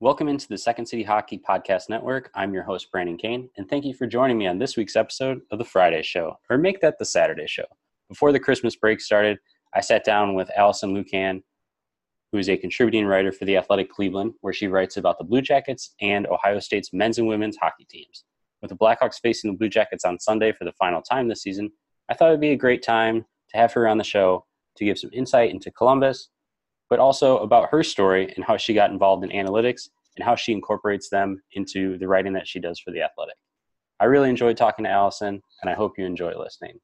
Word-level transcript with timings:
Welcome 0.00 0.28
into 0.28 0.46
the 0.46 0.56
Second 0.56 0.86
City 0.86 1.02
Hockey 1.02 1.40
Podcast 1.40 1.88
Network. 1.88 2.30
I'm 2.36 2.54
your 2.54 2.62
host, 2.62 2.92
Brandon 2.92 3.16
Kane, 3.16 3.50
and 3.56 3.68
thank 3.68 3.84
you 3.84 3.92
for 3.92 4.06
joining 4.06 4.38
me 4.38 4.46
on 4.46 4.56
this 4.56 4.76
week's 4.76 4.94
episode 4.94 5.40
of 5.50 5.58
the 5.58 5.64
Friday 5.64 6.04
Show, 6.04 6.38
or 6.48 6.56
make 6.56 6.80
that 6.82 7.00
the 7.00 7.04
Saturday 7.04 7.48
Show. 7.48 7.64
Before 8.08 8.30
the 8.30 8.38
Christmas 8.38 8.76
break 8.76 9.00
started, 9.00 9.38
I 9.74 9.80
sat 9.80 10.04
down 10.04 10.36
with 10.36 10.52
Alison 10.56 10.94
Lukan, 10.94 11.42
who 12.30 12.38
is 12.38 12.48
a 12.48 12.56
contributing 12.56 13.06
writer 13.06 13.32
for 13.32 13.44
The 13.44 13.56
Athletic 13.56 13.90
Cleveland, 13.90 14.34
where 14.40 14.52
she 14.52 14.68
writes 14.68 14.98
about 14.98 15.18
the 15.18 15.24
Blue 15.24 15.42
Jackets 15.42 15.96
and 16.00 16.28
Ohio 16.28 16.60
State's 16.60 16.92
men's 16.92 17.18
and 17.18 17.26
women's 17.26 17.56
hockey 17.60 17.84
teams. 17.90 18.22
With 18.62 18.68
the 18.68 18.76
Blackhawks 18.76 19.18
facing 19.20 19.50
the 19.50 19.58
Blue 19.58 19.68
Jackets 19.68 20.04
on 20.04 20.20
Sunday 20.20 20.52
for 20.52 20.64
the 20.64 20.72
final 20.78 21.02
time 21.02 21.26
this 21.26 21.42
season, 21.42 21.72
I 22.08 22.14
thought 22.14 22.28
it 22.28 22.34
would 22.34 22.40
be 22.40 22.50
a 22.52 22.56
great 22.56 22.84
time 22.84 23.24
to 23.50 23.56
have 23.56 23.72
her 23.72 23.88
on 23.88 23.98
the 23.98 24.04
show 24.04 24.46
to 24.76 24.84
give 24.84 24.96
some 25.00 25.10
insight 25.12 25.50
into 25.50 25.72
Columbus, 25.72 26.28
but 26.90 26.98
also 26.98 27.38
about 27.38 27.68
her 27.70 27.82
story 27.82 28.32
and 28.36 28.44
how 28.44 28.56
she 28.56 28.74
got 28.74 28.90
involved 28.90 29.24
in 29.24 29.30
analytics 29.30 29.88
and 30.16 30.24
how 30.24 30.34
she 30.34 30.52
incorporates 30.52 31.08
them 31.08 31.40
into 31.52 31.98
the 31.98 32.08
writing 32.08 32.32
that 32.32 32.46
she 32.46 32.58
does 32.58 32.80
for 32.80 32.90
The 32.90 33.02
Athletic. 33.02 33.36
I 34.00 34.04
really 34.04 34.30
enjoyed 34.30 34.56
talking 34.56 34.84
to 34.84 34.90
Alison, 34.90 35.42
and 35.60 35.70
I 35.70 35.74
hope 35.74 35.98
you 35.98 36.04
enjoy 36.04 36.36
listening. 36.38 36.78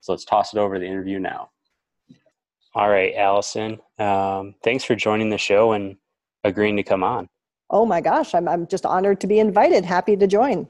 So 0.00 0.12
let's 0.12 0.24
toss 0.24 0.52
it 0.52 0.58
over 0.58 0.74
to 0.74 0.80
the 0.80 0.86
interview 0.86 1.18
now. 1.18 1.50
All 2.74 2.88
right, 2.88 3.14
Alison, 3.14 3.78
um, 3.98 4.54
thanks 4.62 4.84
for 4.84 4.94
joining 4.94 5.30
the 5.30 5.38
show 5.38 5.72
and 5.72 5.96
agreeing 6.44 6.76
to 6.76 6.82
come 6.82 7.02
on. 7.02 7.28
Oh 7.70 7.86
my 7.86 8.00
gosh, 8.00 8.34
I'm, 8.34 8.46
I'm 8.46 8.66
just 8.66 8.84
honored 8.84 9.20
to 9.22 9.26
be 9.26 9.38
invited. 9.38 9.84
Happy 9.84 10.16
to 10.16 10.26
join. 10.26 10.68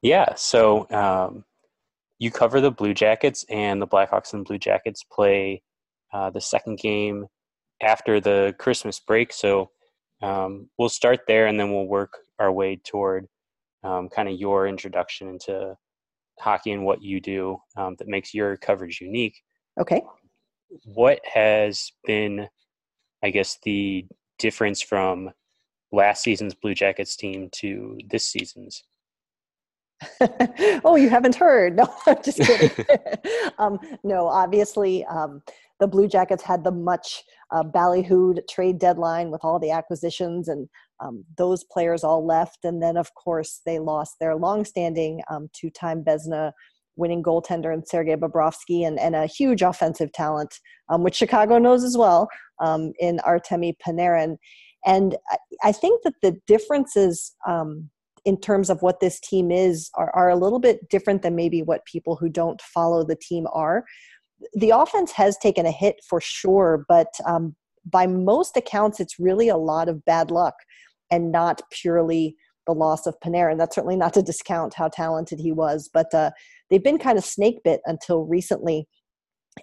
Yeah, 0.00 0.34
so 0.36 0.88
um, 0.90 1.44
you 2.18 2.30
cover 2.30 2.60
the 2.60 2.70
Blue 2.70 2.94
Jackets, 2.94 3.44
and 3.48 3.82
the 3.82 3.86
Blackhawks 3.86 4.32
and 4.32 4.44
Blue 4.44 4.58
Jackets 4.58 5.02
play 5.04 5.62
uh, 6.12 6.30
the 6.30 6.40
second 6.40 6.78
game 6.78 7.26
after 7.84 8.20
the 8.20 8.54
Christmas 8.58 8.98
break. 8.98 9.32
So 9.32 9.70
um, 10.22 10.68
we'll 10.78 10.88
start 10.88 11.20
there 11.28 11.46
and 11.46 11.58
then 11.58 11.72
we'll 11.72 11.86
work 11.86 12.12
our 12.38 12.50
way 12.50 12.80
toward 12.84 13.26
um, 13.82 14.08
kind 14.08 14.28
of 14.28 14.38
your 14.40 14.66
introduction 14.66 15.28
into 15.28 15.76
hockey 16.40 16.72
and 16.72 16.84
what 16.84 17.02
you 17.02 17.20
do 17.20 17.58
um, 17.76 17.94
that 17.98 18.08
makes 18.08 18.34
your 18.34 18.56
coverage 18.56 19.00
unique. 19.00 19.36
Okay. 19.78 20.02
What 20.84 21.20
has 21.32 21.92
been, 22.04 22.48
I 23.22 23.30
guess, 23.30 23.58
the 23.62 24.06
difference 24.38 24.80
from 24.82 25.30
last 25.92 26.22
season's 26.22 26.54
Blue 26.54 26.74
Jackets 26.74 27.16
team 27.16 27.48
to 27.52 27.98
this 28.08 28.26
season's? 28.26 28.82
oh, 30.84 30.96
you 30.96 31.08
haven't 31.08 31.36
heard? 31.36 31.76
No, 31.76 31.92
I'm 32.06 32.22
just 32.22 32.38
kidding. 32.42 32.86
um, 33.58 33.78
no, 34.02 34.26
obviously, 34.26 35.04
um, 35.04 35.42
the 35.84 35.88
Blue 35.88 36.08
Jackets 36.08 36.42
had 36.42 36.64
the 36.64 36.70
much 36.70 37.22
uh, 37.50 37.62
ballyhooed 37.62 38.40
trade 38.48 38.78
deadline 38.78 39.30
with 39.30 39.42
all 39.44 39.58
the 39.58 39.70
acquisitions, 39.70 40.48
and 40.48 40.66
um, 41.00 41.26
those 41.36 41.62
players 41.64 42.02
all 42.02 42.24
left. 42.26 42.60
And 42.64 42.82
then, 42.82 42.96
of 42.96 43.12
course, 43.14 43.60
they 43.66 43.78
lost 43.78 44.14
their 44.18 44.34
longstanding 44.34 45.20
um, 45.30 45.50
two-time 45.52 46.02
Vezina 46.02 46.52
winning 46.96 47.22
goaltender 47.22 47.70
and 47.70 47.86
Sergei 47.86 48.16
Bobrovsky 48.16 48.86
and, 48.86 48.98
and 48.98 49.14
a 49.14 49.26
huge 49.26 49.60
offensive 49.60 50.10
talent, 50.12 50.58
um, 50.88 51.02
which 51.02 51.16
Chicago 51.16 51.58
knows 51.58 51.84
as 51.84 51.98
well, 51.98 52.28
um, 52.60 52.92
in 52.98 53.18
Artemi 53.18 53.74
Panarin. 53.86 54.38
And 54.86 55.16
I 55.62 55.72
think 55.72 56.02
that 56.04 56.14
the 56.22 56.40
differences 56.46 57.34
um, 57.46 57.90
in 58.24 58.40
terms 58.40 58.70
of 58.70 58.80
what 58.80 59.00
this 59.00 59.20
team 59.20 59.50
is 59.50 59.90
are, 59.96 60.10
are 60.14 60.30
a 60.30 60.36
little 60.36 60.60
bit 60.60 60.88
different 60.88 61.20
than 61.20 61.36
maybe 61.36 61.60
what 61.60 61.84
people 61.84 62.16
who 62.16 62.30
don't 62.30 62.62
follow 62.62 63.04
the 63.04 63.16
team 63.16 63.46
are 63.52 63.84
the 64.52 64.70
offense 64.70 65.12
has 65.12 65.36
taken 65.38 65.66
a 65.66 65.70
hit 65.70 65.96
for 66.08 66.20
sure, 66.20 66.84
but 66.88 67.08
um, 67.26 67.54
by 67.84 68.06
most 68.06 68.56
accounts, 68.56 69.00
it's 69.00 69.18
really 69.18 69.48
a 69.48 69.56
lot 69.56 69.88
of 69.88 70.04
bad 70.04 70.30
luck 70.30 70.54
and 71.10 71.32
not 71.32 71.62
purely 71.70 72.36
the 72.66 72.72
loss 72.72 73.06
of 73.06 73.18
Panarin. 73.20 73.58
That's 73.58 73.74
certainly 73.74 73.96
not 73.96 74.14
to 74.14 74.22
discount 74.22 74.74
how 74.74 74.88
talented 74.88 75.38
he 75.38 75.52
was, 75.52 75.90
but 75.92 76.12
uh, 76.14 76.30
they've 76.70 76.82
been 76.82 76.98
kind 76.98 77.18
of 77.18 77.24
snake 77.24 77.60
bit 77.62 77.80
until 77.84 78.24
recently. 78.24 78.88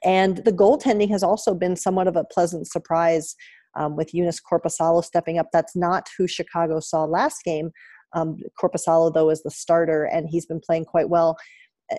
And 0.03 0.37
the 0.37 0.53
goaltending 0.53 1.09
has 1.09 1.23
also 1.23 1.53
been 1.53 1.75
somewhat 1.75 2.07
of 2.07 2.15
a 2.15 2.23
pleasant 2.23 2.67
surprise 2.67 3.35
um, 3.75 3.95
with 3.95 4.11
Joonas 4.13 4.39
Korpisalo 4.41 5.03
stepping 5.03 5.37
up. 5.37 5.47
That's 5.51 5.75
not 5.75 6.07
who 6.17 6.27
Chicago 6.27 6.79
saw 6.79 7.05
last 7.05 7.43
game. 7.43 7.71
Um, 8.13 8.37
Korpisalo, 8.61 9.13
though, 9.13 9.29
is 9.29 9.41
the 9.43 9.51
starter, 9.51 10.03
and 10.03 10.27
he's 10.29 10.45
been 10.45 10.59
playing 10.59 10.85
quite 10.85 11.09
well 11.09 11.37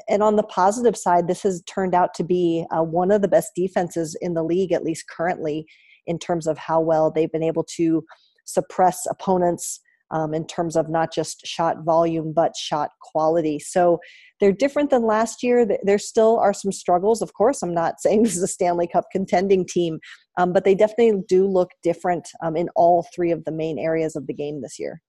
and 0.08 0.22
on 0.22 0.36
the 0.36 0.42
positive 0.42 0.96
side, 0.96 1.28
this 1.28 1.42
has 1.42 1.62
turned 1.62 1.94
out 1.94 2.14
to 2.14 2.24
be 2.24 2.64
uh, 2.70 2.82
one 2.82 3.10
of 3.10 3.22
the 3.22 3.28
best 3.28 3.52
defenses 3.54 4.16
in 4.20 4.34
the 4.34 4.42
league, 4.42 4.72
at 4.72 4.84
least 4.84 5.04
currently, 5.08 5.66
in 6.06 6.18
terms 6.18 6.46
of 6.46 6.58
how 6.58 6.80
well 6.80 7.10
they've 7.10 7.32
been 7.32 7.42
able 7.42 7.64
to 7.76 8.04
suppress 8.44 9.06
opponents 9.08 9.80
um, 10.10 10.34
in 10.34 10.46
terms 10.46 10.76
of 10.76 10.88
not 10.88 11.12
just 11.12 11.46
shot 11.46 11.84
volume, 11.84 12.32
but 12.34 12.54
shot 12.56 12.90
quality. 13.00 13.58
So 13.58 13.98
they're 14.40 14.52
different 14.52 14.90
than 14.90 15.04
last 15.04 15.42
year. 15.42 15.66
There 15.82 15.98
still 15.98 16.38
are 16.38 16.52
some 16.52 16.70
struggles, 16.70 17.22
of 17.22 17.32
course. 17.32 17.62
I'm 17.62 17.74
not 17.74 17.94
saying 18.00 18.22
this 18.22 18.36
is 18.36 18.42
a 18.42 18.48
Stanley 18.48 18.86
Cup 18.86 19.04
contending 19.10 19.66
team, 19.66 19.98
um, 20.38 20.52
but 20.52 20.64
they 20.64 20.74
definitely 20.74 21.22
do 21.28 21.46
look 21.46 21.70
different 21.82 22.28
um, 22.42 22.56
in 22.56 22.68
all 22.76 23.06
three 23.14 23.30
of 23.30 23.44
the 23.44 23.52
main 23.52 23.78
areas 23.78 24.14
of 24.14 24.26
the 24.26 24.34
game 24.34 24.60
this 24.60 24.78
year. 24.78 25.00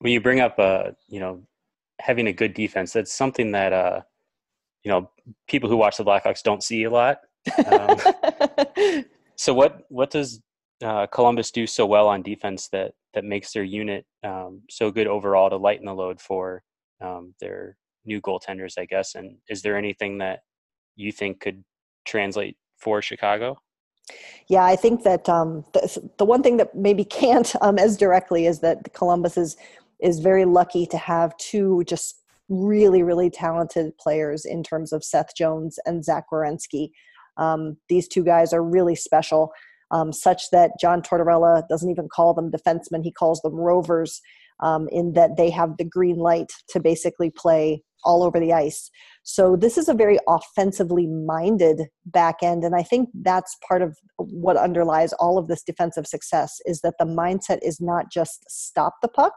When 0.00 0.12
you 0.12 0.20
bring 0.20 0.40
up, 0.40 0.58
uh, 0.58 0.92
you 1.08 1.20
know, 1.20 1.42
having 2.00 2.26
a 2.26 2.32
good 2.32 2.54
defense. 2.54 2.92
That's 2.92 3.12
something 3.12 3.52
that 3.52 3.72
uh, 3.72 4.00
you 4.84 4.90
know 4.90 5.10
people 5.48 5.68
who 5.68 5.76
watch 5.76 5.96
the 5.96 6.04
Blackhawks 6.04 6.42
don't 6.42 6.62
see 6.62 6.84
a 6.84 6.90
lot. 6.90 7.18
Um, 7.66 7.96
so 9.36 9.54
what 9.54 9.84
what 9.88 10.10
does 10.10 10.40
uh, 10.82 11.06
Columbus 11.06 11.50
do 11.50 11.66
so 11.66 11.86
well 11.86 12.08
on 12.08 12.22
defense 12.22 12.68
that 12.68 12.92
that 13.14 13.24
makes 13.24 13.52
their 13.52 13.64
unit 13.64 14.06
um, 14.24 14.62
so 14.70 14.90
good 14.90 15.06
overall 15.06 15.50
to 15.50 15.56
lighten 15.56 15.86
the 15.86 15.94
load 15.94 16.20
for 16.20 16.62
um, 17.00 17.34
their 17.40 17.76
new 18.04 18.20
goaltenders, 18.20 18.74
I 18.78 18.84
guess? 18.84 19.14
And 19.14 19.36
is 19.48 19.62
there 19.62 19.76
anything 19.76 20.18
that 20.18 20.40
you 20.96 21.12
think 21.12 21.40
could 21.40 21.64
translate 22.06 22.56
for 22.78 23.02
Chicago? 23.02 23.56
Yeah, 24.48 24.64
I 24.64 24.76
think 24.76 25.02
that 25.04 25.28
um, 25.28 25.64
the, 25.72 26.10
the, 26.18 26.24
one 26.24 26.42
thing 26.42 26.56
that 26.56 26.74
maybe 26.74 27.04
can't 27.04 27.54
um, 27.60 27.78
as 27.78 27.96
directly 27.96 28.46
is 28.46 28.60
that 28.60 28.92
Columbus 28.92 29.36
is 29.36 29.56
is 30.02 30.20
very 30.20 30.44
lucky 30.44 30.86
to 30.86 30.98
have 30.98 31.36
two 31.36 31.82
just 31.86 32.20
really, 32.48 33.02
really 33.02 33.30
talented 33.30 33.96
players 33.98 34.44
in 34.44 34.62
terms 34.62 34.92
of 34.92 35.04
Seth 35.04 35.34
Jones 35.36 35.78
and 35.86 36.04
Zach 36.04 36.24
Werenski. 36.32 36.90
Um, 37.36 37.76
these 37.88 38.08
two 38.08 38.24
guys 38.24 38.52
are 38.52 38.62
really 38.62 38.96
special, 38.96 39.52
um, 39.90 40.12
such 40.12 40.50
that 40.50 40.72
John 40.80 41.00
Tortorella 41.00 41.66
doesn't 41.68 41.90
even 41.90 42.08
call 42.08 42.34
them 42.34 42.50
defensemen, 42.50 43.02
he 43.02 43.12
calls 43.12 43.40
them 43.42 43.54
rovers, 43.54 44.20
um, 44.60 44.88
in 44.90 45.12
that 45.14 45.36
they 45.36 45.48
have 45.50 45.76
the 45.76 45.84
green 45.84 46.16
light 46.16 46.52
to 46.68 46.80
basically 46.80 47.30
play 47.30 47.82
all 48.02 48.22
over 48.22 48.40
the 48.40 48.52
ice. 48.52 48.90
So 49.22 49.56
this 49.56 49.78
is 49.78 49.88
a 49.88 49.94
very 49.94 50.18
offensively 50.28 51.06
minded 51.06 51.82
back 52.06 52.36
end, 52.42 52.64
and 52.64 52.74
I 52.74 52.82
think 52.82 53.10
that's 53.22 53.56
part 53.66 53.82
of 53.82 53.96
what 54.16 54.56
underlies 54.56 55.12
all 55.14 55.38
of 55.38 55.48
this 55.48 55.62
defensive 55.62 56.06
success 56.06 56.60
is 56.64 56.80
that 56.80 56.94
the 56.98 57.04
mindset 57.04 57.58
is 57.62 57.80
not 57.80 58.10
just 58.10 58.44
stop 58.48 58.94
the 59.02 59.08
puck, 59.08 59.34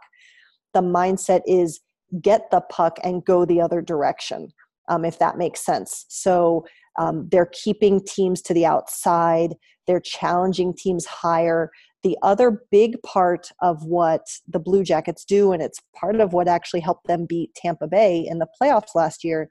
the 0.74 0.82
mindset 0.82 1.42
is 1.46 1.80
get 2.22 2.50
the 2.52 2.62
puck 2.62 2.98
and 3.04 3.26
go 3.26 3.46
the 3.46 3.62
other 3.62 3.82
direction, 3.82 4.50
um, 4.90 5.06
if 5.06 5.20
that 5.20 5.38
makes 5.38 5.66
sense. 5.66 6.06
So 6.10 6.66
um, 7.00 7.28
they're 7.32 7.50
keeping 7.52 8.04
teams 8.06 8.42
to 8.44 8.54
the 8.54 8.66
outside, 8.66 9.56
they're 9.88 10.00
challenging 10.00 10.74
teams 10.76 11.06
higher. 11.06 11.72
The 12.04 12.18
other 12.22 12.64
big 12.70 13.02
part 13.04 13.50
of 13.62 13.84
what 13.86 14.26
the 14.48 14.60
Blue 14.60 14.84
Jackets 14.84 15.24
do, 15.24 15.54
and 15.54 15.62
it's 15.62 15.80
part 15.96 16.20
of 16.20 16.34
what 16.34 16.50
actually 16.50 16.82
helped 16.82 17.08
them 17.08 17.26
beat 17.26 17.56
Tampa 17.56 17.88
Bay 17.88 18.26
in 18.30 18.40
the 18.40 18.48
playoffs 18.62 18.94
last 18.94 19.24
year, 19.24 19.50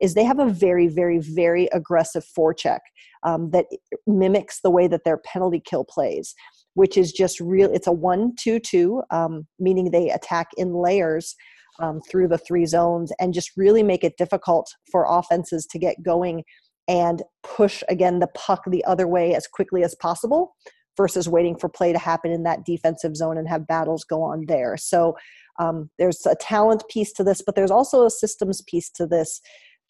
is 0.00 0.14
they 0.14 0.24
have 0.24 0.38
a 0.38 0.48
very, 0.48 0.88
very, 0.88 1.18
very 1.18 1.68
aggressive 1.72 2.24
forecheck 2.36 2.80
um, 3.22 3.50
that 3.50 3.66
mimics 4.06 4.60
the 4.62 4.70
way 4.70 4.88
that 4.88 5.04
their 5.04 5.18
penalty 5.18 5.60
kill 5.64 5.84
plays 5.84 6.34
which 6.74 6.96
is 6.96 7.12
just 7.12 7.40
real. 7.40 7.70
It's 7.72 7.86
a 7.86 7.92
one-two-two, 7.92 9.02
um, 9.10 9.46
meaning 9.58 9.90
they 9.90 10.10
attack 10.10 10.48
in 10.56 10.72
layers 10.72 11.34
um, 11.80 12.00
through 12.00 12.28
the 12.28 12.38
three 12.38 12.66
zones 12.66 13.12
and 13.18 13.34
just 13.34 13.50
really 13.56 13.82
make 13.82 14.04
it 14.04 14.16
difficult 14.16 14.74
for 14.90 15.06
offenses 15.08 15.66
to 15.66 15.78
get 15.78 16.02
going 16.02 16.44
and 16.88 17.22
push 17.42 17.82
again 17.88 18.18
the 18.18 18.28
puck 18.28 18.62
the 18.66 18.84
other 18.84 19.06
way 19.06 19.34
as 19.34 19.46
quickly 19.46 19.82
as 19.84 19.94
possible 19.96 20.54
versus 20.96 21.28
waiting 21.28 21.56
for 21.56 21.68
play 21.68 21.92
to 21.92 21.98
happen 21.98 22.30
in 22.30 22.42
that 22.42 22.64
defensive 22.64 23.16
zone 23.16 23.38
and 23.38 23.48
have 23.48 23.66
battles 23.66 24.04
go 24.04 24.22
on 24.22 24.44
there. 24.48 24.76
So 24.76 25.16
um, 25.58 25.90
there's 25.98 26.26
a 26.26 26.34
talent 26.34 26.82
piece 26.90 27.12
to 27.12 27.24
this, 27.24 27.42
but 27.44 27.54
there's 27.54 27.70
also 27.70 28.04
a 28.04 28.10
systems 28.10 28.62
piece 28.62 28.90
to 28.90 29.06
this 29.06 29.40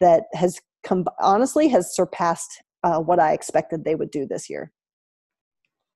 that 0.01 0.25
has 0.33 0.59
come 0.83 1.05
honestly 1.19 1.69
has 1.69 1.95
surpassed 1.95 2.61
uh, 2.83 2.99
what 2.99 3.19
I 3.19 3.33
expected 3.33 3.83
they 3.83 3.95
would 3.95 4.11
do 4.11 4.25
this 4.25 4.49
year. 4.49 4.71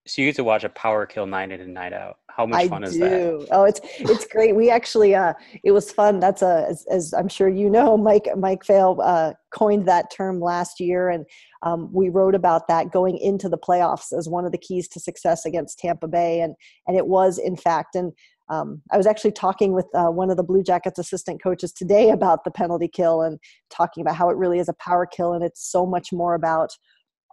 So 0.07 0.22
you 0.22 0.28
get 0.28 0.36
to 0.36 0.44
watch 0.44 0.63
a 0.63 0.69
power 0.69 1.07
kill 1.07 1.25
night 1.25 1.52
in 1.52 1.60
and 1.60 1.74
night 1.74 1.92
out. 1.92 2.18
How 2.30 2.46
much 2.46 2.66
I 2.66 2.68
fun 2.68 2.84
is 2.84 2.94
do. 2.94 3.00
that? 3.00 3.48
Oh, 3.50 3.63
it's 3.63 3.81
it's 3.98 4.28
great. 4.28 4.56
We 4.56 4.69
actually 4.69 5.16
uh 5.16 5.34
it 5.63 5.72
was 5.72 5.92
fun. 5.92 6.19
That's 6.19 6.44
a 6.44 6.68
as, 6.69 6.86
as 6.92 7.13
I'm 7.13 7.28
sure 7.28 7.50
you 7.50 7.72
know, 7.72 7.98
Mike 7.98 8.28
Mike 8.38 8.63
Vale 8.68 9.00
uh 9.02 9.34
coined 9.52 9.88
that 9.88 10.12
term 10.16 10.40
last 10.40 10.80
year 10.80 11.10
and 11.10 11.25
um, 11.63 11.90
we 11.92 12.10
wrote 12.10 12.36
about 12.36 12.68
that 12.68 12.92
going 12.92 13.18
into 13.18 13.50
the 13.50 13.58
playoffs 13.58 14.16
as 14.16 14.30
one 14.30 14.46
of 14.46 14.51
the 14.51 14.58
keys 14.60 14.88
to 14.90 15.00
success 15.00 15.44
against 15.44 15.80
Tampa 15.80 16.08
Bay 16.08 16.42
and 16.42 16.54
and 16.88 16.96
it 16.96 17.08
was 17.08 17.40
in 17.40 17.58
fact 17.58 17.96
and 17.96 18.13
um, 18.50 18.81
I 18.92 18.97
was 18.97 19.07
actually 19.07 19.31
talking 19.31 19.74
with 19.74 19.88
uh, 19.95 20.07
one 20.07 20.30
of 20.30 20.38
the 20.38 20.44
Blue 20.44 20.62
Jackets 20.62 21.00
assistant 21.00 21.42
coaches 21.42 21.71
today 21.71 22.12
about 22.12 22.44
the 22.44 22.51
penalty 22.51 22.88
kill 22.88 23.21
and 23.21 23.39
talking 23.69 24.01
about 24.01 24.15
how 24.15 24.30
it 24.30 24.38
really 24.38 24.59
is 24.59 24.69
a 24.69 24.74
power 24.74 25.06
kill 25.06 25.33
and 25.33 25.44
it's 25.44 25.69
so 25.69 25.86
much 25.86 26.13
more 26.13 26.36
about 26.36 26.69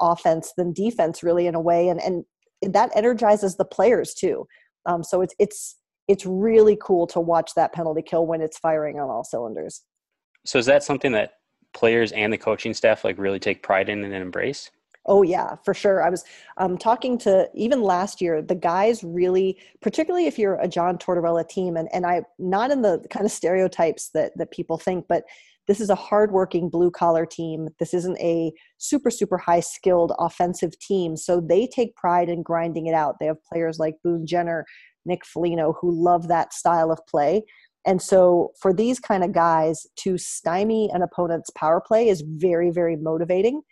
offense 0.01 0.53
than 0.57 0.73
defense 0.73 1.23
really 1.23 1.47
in 1.47 1.55
a 1.55 1.61
way. 1.61 1.89
And 1.89 2.01
and 2.01 2.25
that 2.63 2.91
energizes 2.95 3.57
the 3.57 3.65
players 3.65 4.15
too. 4.15 4.47
Um, 4.87 5.03
so 5.03 5.21
it's 5.21 5.35
it's 5.39 5.77
it's 6.09 6.25
really 6.27 6.79
cool 6.81 7.07
to 7.09 7.21
watch 7.21 7.53
that 7.57 7.73
penalty 7.73 8.03
kill 8.03 8.27
when 8.27 8.41
it's 8.41 8.59
firing 8.59 8.99
on 8.99 9.09
all 9.09 9.25
cylinders. 9.25 9.83
So 10.45 10.59
is 10.59 10.67
that 10.67 10.83
something 10.83 11.13
that 11.13 11.35
players 11.75 12.13
and 12.13 12.33
the 12.33 12.39
coaching 12.39 12.75
staff 12.75 13.05
like 13.05 13.19
really 13.19 13.39
take 13.39 13.63
pride 13.63 13.89
in 13.89 14.03
and 14.03 14.15
embrace? 14.15 14.71
Oh 15.07 15.23
yeah, 15.23 15.57
for 15.65 15.75
sure. 15.75 16.03
I 16.03 16.11
was 16.11 16.25
um, 16.59 16.79
talking 16.79 17.19
to 17.19 17.49
even 17.55 17.83
last 17.83 18.21
year. 18.21 18.41
The 18.41 18.55
guys 18.55 19.03
really, 19.03 19.59
particularly 19.81 20.27
if 20.27 20.39
you're 20.39 20.61
a 20.61 20.69
John 20.69 20.97
Tortorella 20.97 21.49
team, 21.49 21.77
and 21.77 21.89
and 21.93 22.07
I 22.07 22.23
not 22.39 22.71
in 22.71 22.83
the 22.83 23.05
kind 23.11 23.27
of 23.27 23.33
stereotypes 23.33 24.11
that 24.15 24.33
that 24.37 24.53
people 24.53 24.79
think, 24.79 25.07
but 25.09 25.25
this 25.67 25.81
is 25.81 25.91
a 25.91 25.97
hardworking 25.97 26.69
blue 26.69 26.91
collar 26.91 27.27
team. 27.27 27.69
This 27.81 27.95
isn't 27.95 28.19
a 28.19 28.53
super 28.79 29.11
super 29.11 29.39
high 29.39 29.61
skilled 29.61 30.13
offensive 30.19 30.79
team, 30.79 31.17
so 31.17 31.41
they 31.41 31.67
take 31.67 31.97
pride 31.97 32.29
in 32.29 32.43
grinding 32.43 32.87
it 32.87 32.95
out. 32.95 33.17
They 33.19 33.27
have 33.27 33.43
players 33.45 33.81
like 33.81 33.97
Boone 34.05 34.25
Jenner, 34.25 34.65
Nick 35.05 35.27
Foligno, 35.27 35.77
who 35.81 35.91
love 35.93 36.29
that 36.29 36.53
style 36.53 36.93
of 36.93 37.01
play. 37.09 37.43
And 37.85 38.01
so, 38.01 38.53
for 38.61 38.73
these 38.73 39.01
kind 39.01 39.25
of 39.25 39.33
guys 39.33 39.85
to 39.97 40.17
stymie 40.17 40.91
an 40.93 41.03
opponent's 41.03 41.51
power 41.51 41.81
play 41.81 42.09
is 42.09 42.23
very, 42.25 42.71
very 42.71 42.95
motivating 42.95 43.63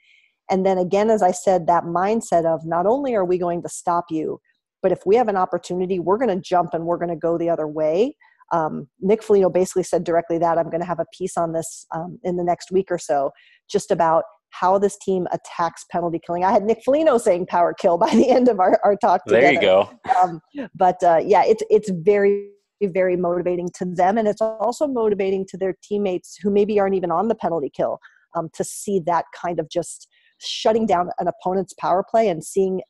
and 0.51 0.67
then 0.67 0.79
again, 0.79 1.11
as 1.11 1.23
I 1.23 1.31
said, 1.31 1.67
that 1.67 1.85
mindset 1.85 2.45
of 2.45 2.67
not 2.67 2.87
only 2.87 3.15
are 3.15 3.25
we 3.25 3.39
going 3.39 3.63
to 3.63 3.69
stop 3.69 4.07
you, 4.11 4.41
but 4.83 4.93
if 4.93 5.01
we 5.07 5.17
have 5.17 5.29
an 5.29 5.37
opportunity, 5.37 5.99
we're 5.99 6.19
going 6.19 6.35
to 6.35 6.41
jump 6.41 6.71
and 6.73 6.85
we're 6.85 6.99
going 6.99 7.11
to 7.11 7.17
go 7.17 7.39
the 7.39 7.49
other 7.51 7.69
way. 7.69 8.17
Um, 8.53 8.89
Nick 9.01 9.23
Foligno 9.23 9.49
basically 9.49 9.85
said 9.85 10.05
directly 10.05 10.39
that 10.39 10.59
I'm 10.59 10.71
going 10.71 10.81
to 10.81 10.87
have 10.87 10.99
a 10.99 11.07
piece 11.17 11.37
on 11.37 11.53
this 11.53 11.87
um, 11.95 12.19
in 12.25 12.37
the 12.37 12.45
next 12.45 12.73
week 12.73 12.87
or 12.91 12.99
so, 12.99 13.31
just 13.71 13.91
about 13.91 14.25
how 14.51 14.79
this 14.79 14.99
team 14.99 15.29
attacks 15.33 15.85
penalty 15.93 16.21
killing. 16.25 16.45
I 16.45 16.51
had 16.51 16.65
Nick 16.65 16.83
Foligno 16.85 17.19
saying 17.19 17.47
power 17.47 17.73
kill 17.73 17.97
by 17.99 18.11
the 18.15 18.29
end 18.31 18.49
of 18.49 18.59
our, 18.59 18.81
our 18.85 18.97
talk 18.97 19.25
together. 19.25 19.43
There 19.43 19.53
you 19.53 19.61
go. 19.61 19.91
Um, 20.21 20.41
but 20.75 21.03
uh, 21.03 21.21
yeah, 21.25 21.45
it's 21.45 21.63
it's 21.71 21.91
very 21.91 22.51
very 22.83 23.17
motivating 23.17 23.69
to 23.77 23.85
them, 23.85 24.19
and 24.19 24.27
it's 24.27 24.41
also 24.41 24.89
motivating 24.89 25.47
to 25.51 25.57
their 25.57 25.75
teammates 25.83 26.37
who 26.43 26.51
maybe 26.51 26.81
aren't 26.81 26.95
even 26.95 27.11
on 27.11 27.29
the 27.29 27.35
penalty 27.35 27.71
kill 27.73 27.99
um, 28.35 28.49
to 28.55 28.65
see 28.65 29.01
that 29.07 29.27
kind 29.41 29.61
of 29.61 29.69
just 29.69 30.09
shutting 30.43 30.87
down 30.87 31.11
an 31.19 31.29
opponent's 31.29 31.75
power 31.75 32.05
play 32.09 32.29
and 32.29 32.45
seeing 32.45 32.81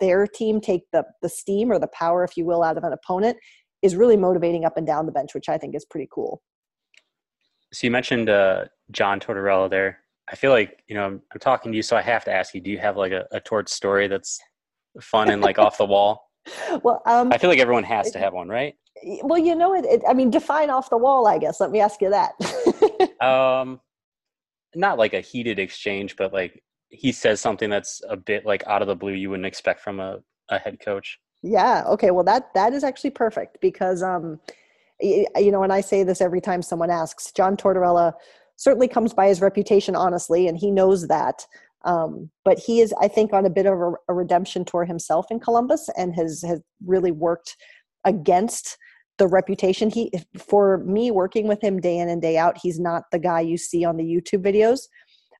their 0.00 0.26
team 0.26 0.60
take 0.60 0.82
the 0.92 1.04
the 1.22 1.28
steam 1.28 1.70
or 1.70 1.78
the 1.78 1.88
power, 1.88 2.24
if 2.24 2.36
you 2.36 2.44
will, 2.44 2.62
out 2.62 2.76
of 2.76 2.84
an 2.84 2.92
opponent 2.92 3.36
is 3.82 3.96
really 3.96 4.16
motivating 4.16 4.64
up 4.64 4.76
and 4.76 4.86
down 4.86 5.06
the 5.06 5.12
bench, 5.12 5.34
which 5.34 5.48
I 5.48 5.58
think 5.58 5.74
is 5.74 5.84
pretty 5.84 6.08
cool. 6.10 6.42
So 7.72 7.86
you 7.86 7.90
mentioned 7.90 8.28
uh, 8.28 8.64
John 8.90 9.20
Tortorella 9.20 9.70
there. 9.70 10.00
I 10.30 10.36
feel 10.36 10.50
like 10.50 10.82
you 10.88 10.94
know 10.94 11.04
I'm, 11.04 11.22
I'm, 11.32 11.40
talking 11.40 11.72
to 11.72 11.76
you, 11.76 11.82
so 11.82 11.96
I 11.96 12.02
have 12.02 12.24
to 12.24 12.32
ask 12.32 12.54
you: 12.54 12.60
Do 12.60 12.70
you 12.70 12.78
have 12.78 12.96
like 12.96 13.12
a, 13.12 13.26
a 13.32 13.40
torch 13.40 13.68
story 13.68 14.08
that's 14.08 14.38
fun 15.00 15.30
and 15.30 15.42
like 15.42 15.58
off 15.58 15.78
the 15.78 15.86
wall? 15.86 16.24
Well, 16.82 17.02
um, 17.04 17.30
I 17.30 17.36
feel 17.36 17.50
like 17.50 17.58
everyone 17.58 17.84
has 17.84 18.10
to 18.12 18.18
have 18.18 18.32
one, 18.32 18.48
right? 18.48 18.74
Well, 19.22 19.38
you 19.38 19.54
know, 19.54 19.74
it, 19.74 19.84
it, 19.84 20.02
I 20.08 20.14
mean, 20.14 20.30
define 20.30 20.70
off 20.70 20.88
the 20.88 20.96
wall. 20.96 21.26
I 21.26 21.36
guess. 21.36 21.60
Let 21.60 21.70
me 21.70 21.80
ask 21.80 22.00
you 22.00 22.08
that. 22.08 22.32
um, 23.22 23.80
not 24.74 24.96
like 24.96 25.12
a 25.12 25.20
heated 25.20 25.58
exchange, 25.58 26.16
but 26.16 26.32
like 26.32 26.62
he 26.90 27.12
says 27.12 27.40
something 27.40 27.70
that's 27.70 28.00
a 28.08 28.16
bit 28.16 28.46
like 28.46 28.66
out 28.66 28.82
of 28.82 28.88
the 28.88 28.96
blue 28.96 29.12
you 29.12 29.30
wouldn't 29.30 29.46
expect 29.46 29.80
from 29.80 30.00
a, 30.00 30.18
a 30.48 30.58
head 30.58 30.78
coach. 30.80 31.18
Yeah. 31.42 31.84
Okay. 31.86 32.10
Well, 32.10 32.24
that 32.24 32.52
that 32.54 32.72
is 32.72 32.82
actually 32.82 33.10
perfect 33.10 33.58
because 33.60 34.02
um, 34.02 34.40
you 35.00 35.52
know, 35.52 35.62
and 35.62 35.72
I 35.72 35.80
say 35.80 36.02
this 36.02 36.20
every 36.20 36.40
time 36.40 36.62
someone 36.62 36.90
asks. 36.90 37.30
John 37.32 37.56
Tortorella 37.56 38.14
certainly 38.56 38.88
comes 38.88 39.14
by 39.14 39.28
his 39.28 39.40
reputation 39.40 39.94
honestly, 39.94 40.48
and 40.48 40.58
he 40.58 40.70
knows 40.70 41.06
that. 41.08 41.46
Um, 41.84 42.30
but 42.44 42.58
he 42.58 42.80
is, 42.80 42.92
I 43.00 43.06
think, 43.06 43.32
on 43.32 43.46
a 43.46 43.50
bit 43.50 43.66
of 43.66 43.78
a, 43.78 43.92
a 44.08 44.14
redemption 44.14 44.64
tour 44.64 44.84
himself 44.84 45.26
in 45.30 45.38
Columbus, 45.38 45.88
and 45.96 46.14
has 46.14 46.42
has 46.42 46.60
really 46.84 47.12
worked 47.12 47.56
against 48.04 48.76
the 49.18 49.28
reputation. 49.28 49.90
He, 49.90 50.12
for 50.36 50.78
me, 50.78 51.10
working 51.10 51.46
with 51.46 51.62
him 51.62 51.80
day 51.80 51.98
in 51.98 52.08
and 52.08 52.20
day 52.20 52.36
out, 52.36 52.58
he's 52.60 52.80
not 52.80 53.04
the 53.12 53.18
guy 53.18 53.40
you 53.40 53.56
see 53.56 53.84
on 53.84 53.96
the 53.96 54.04
YouTube 54.04 54.42
videos. 54.42 54.88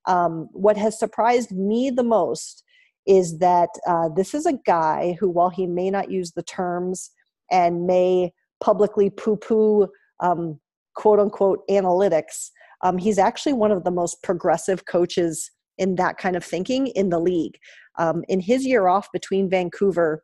Um, 0.05 0.49
what 0.51 0.77
has 0.77 0.97
surprised 0.97 1.51
me 1.51 1.89
the 1.89 2.03
most 2.03 2.63
is 3.05 3.39
that 3.39 3.69
uh, 3.87 4.09
this 4.09 4.33
is 4.33 4.45
a 4.45 4.59
guy 4.65 5.17
who, 5.19 5.29
while 5.29 5.49
he 5.49 5.65
may 5.65 5.89
not 5.89 6.11
use 6.11 6.31
the 6.31 6.43
terms 6.43 7.11
and 7.51 7.87
may 7.87 8.31
publicly 8.61 9.09
poo 9.09 9.35
poo 9.35 9.87
um, 10.19 10.59
quote 10.95 11.19
unquote 11.19 11.67
analytics, 11.69 12.49
um, 12.81 12.97
he's 12.97 13.17
actually 13.17 13.53
one 13.53 13.71
of 13.71 13.83
the 13.83 13.91
most 13.91 14.21
progressive 14.23 14.85
coaches 14.85 15.49
in 15.77 15.95
that 15.95 16.17
kind 16.17 16.35
of 16.35 16.43
thinking 16.43 16.87
in 16.87 17.09
the 17.09 17.19
league. 17.19 17.57
Um, 17.97 18.23
in 18.27 18.39
his 18.39 18.65
year 18.65 18.87
off 18.87 19.07
between 19.11 19.49
Vancouver 19.49 20.23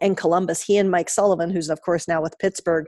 and 0.00 0.16
Columbus, 0.16 0.62
he 0.62 0.76
and 0.76 0.90
Mike 0.90 1.08
Sullivan, 1.08 1.50
who's 1.50 1.70
of 1.70 1.80
course 1.82 2.06
now 2.06 2.20
with 2.20 2.38
Pittsburgh, 2.38 2.86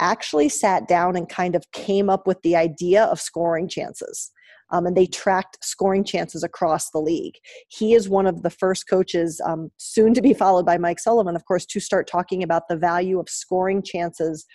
actually 0.00 0.48
sat 0.48 0.88
down 0.88 1.16
and 1.16 1.28
kind 1.28 1.54
of 1.54 1.70
came 1.72 2.08
up 2.08 2.26
with 2.26 2.40
the 2.42 2.56
idea 2.56 3.04
of 3.04 3.20
scoring 3.20 3.68
chances 3.68 4.30
um, 4.72 4.86
and 4.86 4.96
they 4.96 5.06
tracked 5.06 5.58
scoring 5.62 6.02
chances 6.02 6.42
across 6.42 6.90
the 6.90 6.98
league. 6.98 7.36
He 7.68 7.94
is 7.94 8.08
one 8.08 8.26
of 8.26 8.42
the 8.42 8.50
first 8.50 8.88
coaches, 8.88 9.40
um, 9.44 9.70
soon 9.76 10.14
to 10.14 10.22
be 10.22 10.34
followed 10.42 10.66
by 10.66 10.78
Mike 10.78 10.98
Sullivan, 10.98 11.36
of 11.36 11.44
course, 11.44 11.66
to 11.66 11.80
start 11.80 12.08
talking 12.08 12.42
about 12.42 12.68
the 12.68 12.76
value 12.76 13.20
of 13.20 13.28
scoring 13.28 13.82
chances 13.82 14.46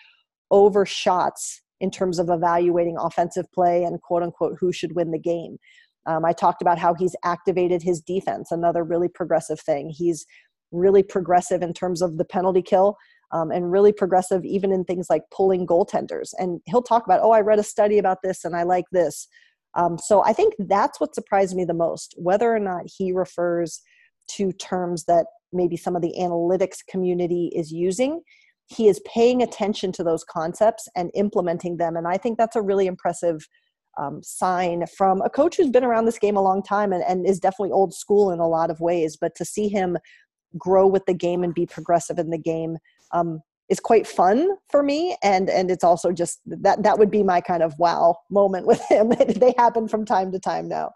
over 0.51 0.85
shots 0.85 1.61
in 1.79 1.91
terms 1.91 2.17
of 2.17 2.29
evaluating 2.29 2.97
offensive 2.97 3.45
play 3.53 3.83
and 3.83 4.01
quote 4.01 4.23
unquote 4.23 4.57
who 4.59 4.73
should 4.73 4.95
win 4.95 5.11
the 5.11 5.19
game. 5.19 5.57
Um, 6.07 6.25
I 6.25 6.33
talked 6.33 6.61
about 6.61 6.79
how 6.79 6.93
he's 6.93 7.15
activated 7.23 7.83
his 7.83 8.01
defense, 8.01 8.51
another 8.51 8.83
really 8.83 9.09
progressive 9.09 9.59
thing. 9.59 9.89
He's 9.89 10.25
really 10.71 11.03
progressive 11.03 11.61
in 11.61 11.73
terms 11.73 12.01
of 12.01 12.17
the 12.17 12.25
penalty 12.25 12.61
kill. 12.61 12.97
Um, 13.33 13.51
and 13.51 13.73
really 13.73 13.91
progressive 13.91 14.45
even 14.45 14.71
in 14.71 14.85
things 14.85 15.07
like 15.09 15.23
pulling 15.31 15.67
goaltenders. 15.67 16.29
And 16.37 16.61
he'll 16.65 16.81
talk 16.81 17.03
about, 17.03 17.19
oh, 17.21 17.31
I 17.31 17.41
read 17.41 17.59
a 17.59 17.63
study 17.63 17.97
about 17.97 18.19
this 18.23 18.45
and 18.45 18.55
I 18.55 18.63
like 18.63 18.85
this. 18.93 19.27
Um, 19.77 19.97
so 19.97 20.23
I 20.23 20.33
think 20.33 20.55
that's 20.59 20.99
what 20.99 21.15
surprised 21.15 21.55
me 21.55 21.63
the 21.63 21.73
most, 21.73 22.15
whether 22.17 22.53
or 22.53 22.59
not 22.59 22.83
he 22.85 23.13
refers 23.13 23.81
to 24.31 24.51
terms 24.53 25.05
that 25.05 25.27
maybe 25.53 25.77
some 25.77 25.95
of 25.95 26.01
the 26.01 26.13
analytics 26.19 26.79
community 26.89 27.51
is 27.55 27.71
using. 27.71 28.21
He 28.65 28.89
is 28.89 28.99
paying 29.05 29.41
attention 29.41 29.91
to 29.93 30.03
those 30.03 30.25
concepts 30.25 30.89
and 30.95 31.11
implementing 31.13 31.77
them. 31.77 31.95
And 31.95 32.07
I 32.07 32.17
think 32.17 32.37
that's 32.37 32.55
a 32.55 32.61
really 32.61 32.87
impressive 32.87 33.47
um, 33.97 34.21
sign 34.21 34.85
from 34.97 35.21
a 35.21 35.29
coach 35.29 35.57
who's 35.57 35.69
been 35.69 35.85
around 35.85 36.05
this 36.05 36.19
game 36.19 36.35
a 36.35 36.41
long 36.41 36.61
time 36.61 36.91
and, 36.91 37.03
and 37.03 37.25
is 37.25 37.39
definitely 37.39 37.71
old 37.71 37.93
school 37.93 38.31
in 38.31 38.39
a 38.39 38.47
lot 38.47 38.69
of 38.69 38.79
ways. 38.79 39.17
But 39.19 39.35
to 39.35 39.45
see 39.45 39.69
him 39.69 39.97
grow 40.57 40.87
with 40.87 41.05
the 41.05 41.13
game 41.13 41.43
and 41.43 41.53
be 41.53 41.65
progressive 41.65 42.19
in 42.19 42.29
the 42.29 42.37
game 42.37 42.77
um, 43.13 43.41
is 43.69 43.79
quite 43.79 44.07
fun 44.07 44.49
for 44.69 44.81
me 44.81 45.17
and 45.23 45.49
and 45.49 45.69
it's 45.69 45.83
also 45.83 46.11
just 46.11 46.39
that 46.45 46.83
that 46.83 46.97
would 46.97 47.11
be 47.11 47.23
my 47.23 47.41
kind 47.41 47.61
of 47.61 47.77
wow 47.79 48.17
moment 48.29 48.65
with 48.65 48.81
him. 48.89 49.09
They 49.09 49.53
happen 49.57 49.87
from 49.87 50.05
time 50.05 50.31
to 50.31 50.39
time 50.39 50.67
now. 50.67 50.91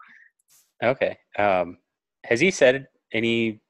Okay 0.82 1.16
um 1.38 1.78
has 2.24 2.40
he 2.40 2.50
said 2.50 2.88
any 3.12 3.60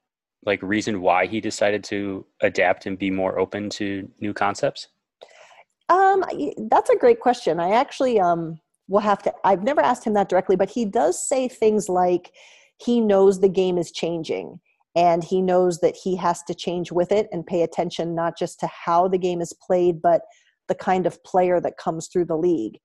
like 0.45 0.61
reason 0.61 1.01
why 1.01 1.25
he 1.25 1.39
decided 1.39 1.83
to 1.85 2.25
adapt 2.41 2.85
and 2.85 2.97
be 2.97 3.09
more 3.09 3.39
open 3.39 3.69
to 3.69 4.09
new 4.19 4.33
concepts? 4.33 4.87
Um 5.89 6.23
that's 6.69 6.89
a 6.89 6.97
great 6.97 7.19
question. 7.19 7.59
I 7.59 7.71
actually 7.71 8.19
um 8.19 8.59
will 8.87 8.99
have 8.99 9.21
to 9.23 9.33
i've 9.43 9.63
never 9.63 9.81
asked 9.81 10.05
him 10.05 10.13
that 10.13 10.29
directly 10.29 10.55
but 10.55 10.69
he 10.69 10.85
does 10.85 11.27
say 11.27 11.47
things 11.47 11.89
like 11.89 12.31
he 12.77 12.99
knows 12.99 13.39
the 13.39 13.49
game 13.49 13.77
is 13.77 13.91
changing 13.91 14.59
and 14.95 15.23
he 15.23 15.41
knows 15.41 15.79
that 15.79 15.95
he 15.95 16.15
has 16.15 16.43
to 16.43 16.53
change 16.53 16.91
with 16.91 17.11
it 17.11 17.27
and 17.31 17.47
pay 17.47 17.63
attention 17.63 18.13
not 18.13 18.37
just 18.37 18.59
to 18.59 18.67
how 18.67 19.07
the 19.07 19.17
game 19.17 19.41
is 19.41 19.53
played 19.65 20.01
but 20.01 20.21
the 20.67 20.75
kind 20.75 21.05
of 21.05 21.23
player 21.23 21.59
that 21.59 21.77
comes 21.77 22.07
through 22.07 22.25
the 22.25 22.37
league. 22.37 22.79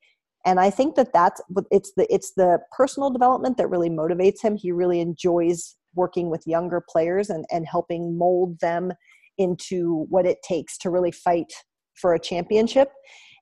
And 0.45 0.61
i 0.61 0.71
think 0.71 0.95
that 0.97 1.13
that's 1.13 1.41
it's 1.71 1.93
the 1.97 2.13
it's 2.13 2.33
the 2.37 2.61
personal 2.77 3.11
development 3.11 3.57
that 3.59 3.69
really 3.69 3.91
motivates 3.91 4.43
him. 4.43 4.57
He 4.57 4.73
really 4.73 5.01
enjoys 5.01 5.77
working 5.95 6.31
with 6.31 6.47
younger 6.47 6.83
players 6.89 7.29
and 7.31 7.45
and 7.51 7.67
helping 7.67 8.17
mold 8.17 8.59
them 8.61 8.93
into 9.37 10.07
what 10.09 10.27
it 10.27 10.39
takes 10.43 10.77
to 10.79 10.91
really 10.91 11.13
fight 11.13 11.53
for 11.95 12.15
a 12.15 12.21
championship. 12.21 12.91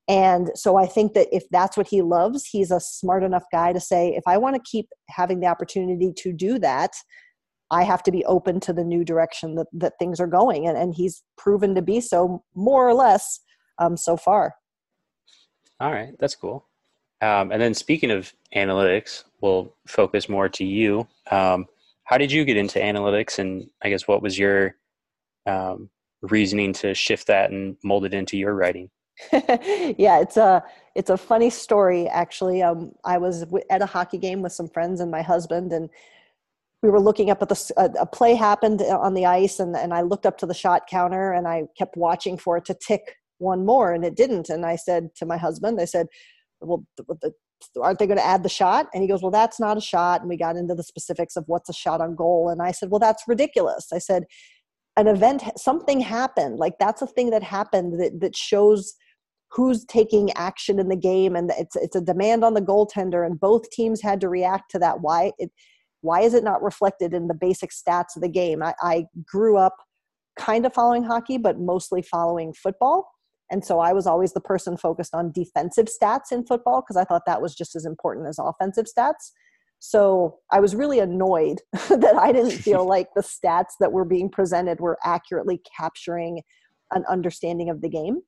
And 0.08 0.50
so 0.54 0.76
i 0.76 0.86
think 0.86 1.14
that 1.14 1.26
if 1.32 1.42
that's 1.50 1.76
what 1.76 1.88
he 1.88 2.00
loves 2.00 2.46
he's 2.46 2.70
a 2.70 2.78
smart 2.78 3.24
enough 3.24 3.44
guy 3.50 3.72
to 3.72 3.80
say 3.80 4.14
if 4.14 4.22
i 4.28 4.36
want 4.38 4.54
to 4.54 4.70
keep 4.70 4.86
having 5.08 5.40
the 5.40 5.48
opportunity 5.48 6.12
to 6.18 6.32
do 6.32 6.60
that 6.60 6.92
I 7.70 7.82
have 7.82 8.02
to 8.04 8.12
be 8.12 8.24
open 8.26 8.60
to 8.60 8.72
the 8.72 8.84
new 8.84 9.04
direction 9.04 9.56
that, 9.56 9.66
that 9.72 9.94
things 9.98 10.20
are 10.20 10.26
going. 10.26 10.66
And, 10.66 10.76
and 10.76 10.94
he's 10.94 11.22
proven 11.36 11.74
to 11.74 11.82
be 11.82 12.00
so, 12.00 12.44
more 12.54 12.88
or 12.88 12.94
less, 12.94 13.40
um, 13.78 13.96
so 13.96 14.16
far. 14.16 14.54
All 15.80 15.92
right, 15.92 16.14
that's 16.18 16.34
cool. 16.34 16.66
Um, 17.20 17.50
and 17.50 17.60
then 17.60 17.74
speaking 17.74 18.10
of 18.10 18.32
analytics, 18.54 19.24
we'll 19.40 19.74
focus 19.86 20.28
more 20.28 20.48
to 20.50 20.64
you. 20.64 21.06
Um, 21.30 21.66
how 22.04 22.18
did 22.18 22.30
you 22.30 22.44
get 22.44 22.56
into 22.56 22.78
analytics, 22.78 23.38
and 23.38 23.68
I 23.82 23.88
guess 23.88 24.06
what 24.06 24.22
was 24.22 24.38
your 24.38 24.76
um, 25.46 25.90
reasoning 26.22 26.72
to 26.74 26.94
shift 26.94 27.26
that 27.26 27.50
and 27.50 27.76
mold 27.82 28.04
it 28.04 28.14
into 28.14 28.36
your 28.36 28.54
writing? 28.54 28.90
yeah, 29.32 30.20
it's 30.20 30.36
a 30.36 30.62
it's 30.94 31.10
a 31.10 31.16
funny 31.16 31.48
story 31.48 32.06
actually. 32.06 32.62
Um, 32.62 32.92
I 33.04 33.16
was 33.16 33.46
at 33.70 33.82
a 33.82 33.86
hockey 33.86 34.18
game 34.18 34.42
with 34.42 34.52
some 34.52 34.68
friends 34.68 35.00
and 35.00 35.10
my 35.10 35.22
husband, 35.22 35.72
and 35.72 35.88
we 36.82 36.90
were 36.90 37.00
looking 37.00 37.30
up 37.30 37.42
at 37.42 37.48
the 37.48 37.72
a, 37.76 37.80
uh, 37.80 37.88
a 38.00 38.06
play 38.06 38.34
happened 38.34 38.82
uh, 38.82 38.98
on 38.98 39.14
the 39.14 39.26
ice, 39.26 39.60
and 39.60 39.76
and 39.76 39.92
I 39.92 40.02
looked 40.02 40.26
up 40.26 40.38
to 40.38 40.46
the 40.46 40.54
shot 40.54 40.86
counter, 40.88 41.32
and 41.32 41.48
I 41.48 41.64
kept 41.76 41.96
watching 41.96 42.38
for 42.38 42.56
it 42.56 42.64
to 42.66 42.74
tick 42.74 43.16
one 43.38 43.64
more, 43.66 43.92
and 43.92 44.04
it 44.04 44.16
didn't. 44.16 44.48
And 44.48 44.64
I 44.64 44.76
said 44.76 45.14
to 45.16 45.26
my 45.26 45.36
husband, 45.36 45.80
I 45.80 45.86
said, 45.86 46.06
"Well, 46.60 46.84
the 46.96 47.32
aren't 47.80 47.98
they 47.98 48.06
going 48.06 48.18
to 48.18 48.26
add 48.26 48.42
the 48.42 48.48
shot? 48.48 48.86
And 48.92 49.02
he 49.02 49.08
goes, 49.08 49.22
well, 49.22 49.30
that's 49.30 49.60
not 49.60 49.76
a 49.76 49.80
shot. 49.80 50.20
And 50.20 50.28
we 50.28 50.36
got 50.36 50.56
into 50.56 50.74
the 50.74 50.82
specifics 50.82 51.36
of 51.36 51.44
what's 51.46 51.68
a 51.68 51.74
shot 51.74 52.00
on 52.00 52.14
goal. 52.14 52.48
And 52.48 52.62
I 52.62 52.70
said, 52.70 52.90
well, 52.90 52.98
that's 52.98 53.24
ridiculous. 53.26 53.88
I 53.92 53.98
said, 53.98 54.24
an 54.96 55.08
event, 55.08 55.42
something 55.56 56.00
happened. 56.00 56.58
Like 56.58 56.78
that's 56.78 57.02
a 57.02 57.06
thing 57.06 57.30
that 57.30 57.42
happened 57.42 58.00
that, 58.00 58.20
that 58.20 58.36
shows 58.36 58.94
who's 59.50 59.84
taking 59.84 60.32
action 60.32 60.78
in 60.78 60.88
the 60.88 60.96
game. 60.96 61.36
And 61.36 61.50
it's, 61.58 61.76
it's 61.76 61.96
a 61.96 62.00
demand 62.00 62.44
on 62.44 62.54
the 62.54 62.62
goaltender 62.62 63.24
and 63.24 63.38
both 63.38 63.70
teams 63.70 64.02
had 64.02 64.20
to 64.22 64.28
react 64.28 64.70
to 64.72 64.78
that. 64.78 65.00
Why 65.00 65.32
it, 65.38 65.50
why 66.00 66.20
is 66.20 66.34
it 66.34 66.44
not 66.44 66.62
reflected 66.62 67.14
in 67.14 67.28
the 67.28 67.34
basic 67.34 67.70
stats 67.70 68.16
of 68.16 68.22
the 68.22 68.28
game? 68.28 68.62
I, 68.62 68.74
I 68.82 69.06
grew 69.24 69.56
up 69.56 69.76
kind 70.38 70.66
of 70.66 70.74
following 70.74 71.04
hockey, 71.04 71.38
but 71.38 71.58
mostly 71.58 72.02
following 72.02 72.52
football 72.52 73.08
and 73.50 73.64
so 73.64 73.78
I 73.78 73.92
was 73.92 74.06
always 74.06 74.32
the 74.32 74.40
person 74.40 74.76
focused 74.76 75.14
on 75.14 75.32
defensive 75.32 75.86
stats 75.86 76.32
in 76.32 76.44
football 76.46 76.82
because 76.82 76.96
I 76.96 77.04
thought 77.04 77.26
that 77.26 77.42
was 77.42 77.54
just 77.54 77.76
as 77.76 77.84
important 77.84 78.26
as 78.28 78.38
offensive 78.38 78.86
stats. 78.86 79.30
So 79.78 80.38
I 80.50 80.60
was 80.60 80.74
really 80.74 80.98
annoyed 80.98 81.60
that 81.72 82.16
I 82.18 82.32
didn't 82.32 82.52
feel 82.52 82.84
like 82.88 83.08
the 83.14 83.22
stats 83.22 83.74
that 83.80 83.92
were 83.92 84.04
being 84.04 84.30
presented 84.30 84.80
were 84.80 84.98
accurately 85.04 85.60
capturing 85.76 86.42
an 86.92 87.04
understanding 87.08 87.70
of 87.70 87.82
the 87.82 87.88
game. 87.88 88.20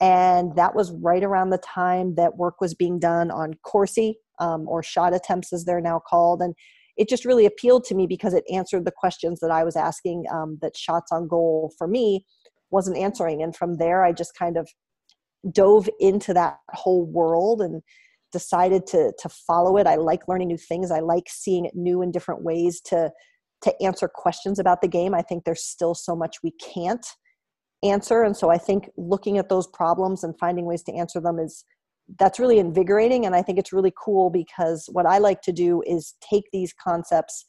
And 0.00 0.56
that 0.56 0.74
was 0.74 0.92
right 0.92 1.22
around 1.22 1.50
the 1.50 1.58
time 1.58 2.14
that 2.14 2.36
work 2.36 2.60
was 2.60 2.74
being 2.74 2.98
done 2.98 3.30
on 3.30 3.54
Corsi 3.62 4.18
um, 4.38 4.66
or 4.66 4.82
shot 4.82 5.14
attempts, 5.14 5.52
as 5.52 5.66
they're 5.66 5.80
now 5.80 6.00
called. 6.08 6.40
And 6.40 6.54
it 7.00 7.08
just 7.08 7.24
really 7.24 7.46
appealed 7.46 7.84
to 7.84 7.94
me 7.94 8.06
because 8.06 8.34
it 8.34 8.44
answered 8.52 8.84
the 8.84 8.92
questions 8.94 9.40
that 9.40 9.50
I 9.50 9.64
was 9.64 9.74
asking 9.74 10.26
um, 10.30 10.58
that 10.60 10.76
shots 10.76 11.10
on 11.10 11.26
goal 11.26 11.72
for 11.78 11.88
me 11.88 12.26
wasn't 12.70 12.98
answering. 12.98 13.42
And 13.42 13.56
from 13.56 13.78
there 13.78 14.04
i 14.04 14.12
just 14.12 14.36
kind 14.36 14.58
of 14.58 14.68
dove 15.50 15.88
into 15.98 16.34
that 16.34 16.58
whole 16.72 17.06
world 17.06 17.62
and 17.62 17.82
decided 18.32 18.86
to 18.88 19.12
to 19.18 19.28
follow 19.30 19.78
it. 19.78 19.86
I 19.86 19.96
like 19.96 20.28
learning 20.28 20.48
new 20.48 20.58
things. 20.58 20.90
I 20.90 21.00
like 21.00 21.28
seeing 21.28 21.64
it 21.64 21.74
new 21.74 22.02
in 22.02 22.12
different 22.12 22.42
ways 22.42 22.82
to 22.82 23.10
to 23.62 23.82
answer 23.82 24.06
questions 24.06 24.58
about 24.58 24.82
the 24.82 24.88
game. 24.88 25.14
I 25.14 25.22
think 25.22 25.44
there's 25.44 25.64
still 25.64 25.94
so 25.94 26.14
much 26.14 26.36
we 26.42 26.52
can't 26.52 27.06
answer. 27.82 28.22
And 28.22 28.36
so 28.36 28.50
i 28.50 28.58
think 28.58 28.90
looking 28.98 29.38
at 29.38 29.48
those 29.48 29.66
problems 29.66 30.22
and 30.22 30.38
finding 30.38 30.66
ways 30.66 30.82
to 30.82 30.92
answer 30.92 31.18
them 31.18 31.38
is 31.38 31.64
that's 32.18 32.38
really 32.38 32.58
invigorating 32.58 33.24
and 33.26 33.34
i 33.34 33.42
think 33.42 33.58
it's 33.58 33.72
really 33.72 33.92
cool 34.02 34.30
because 34.30 34.88
what 34.92 35.06
i 35.06 35.18
like 35.18 35.42
to 35.42 35.52
do 35.52 35.82
is 35.86 36.14
take 36.20 36.44
these 36.52 36.72
concepts 36.72 37.44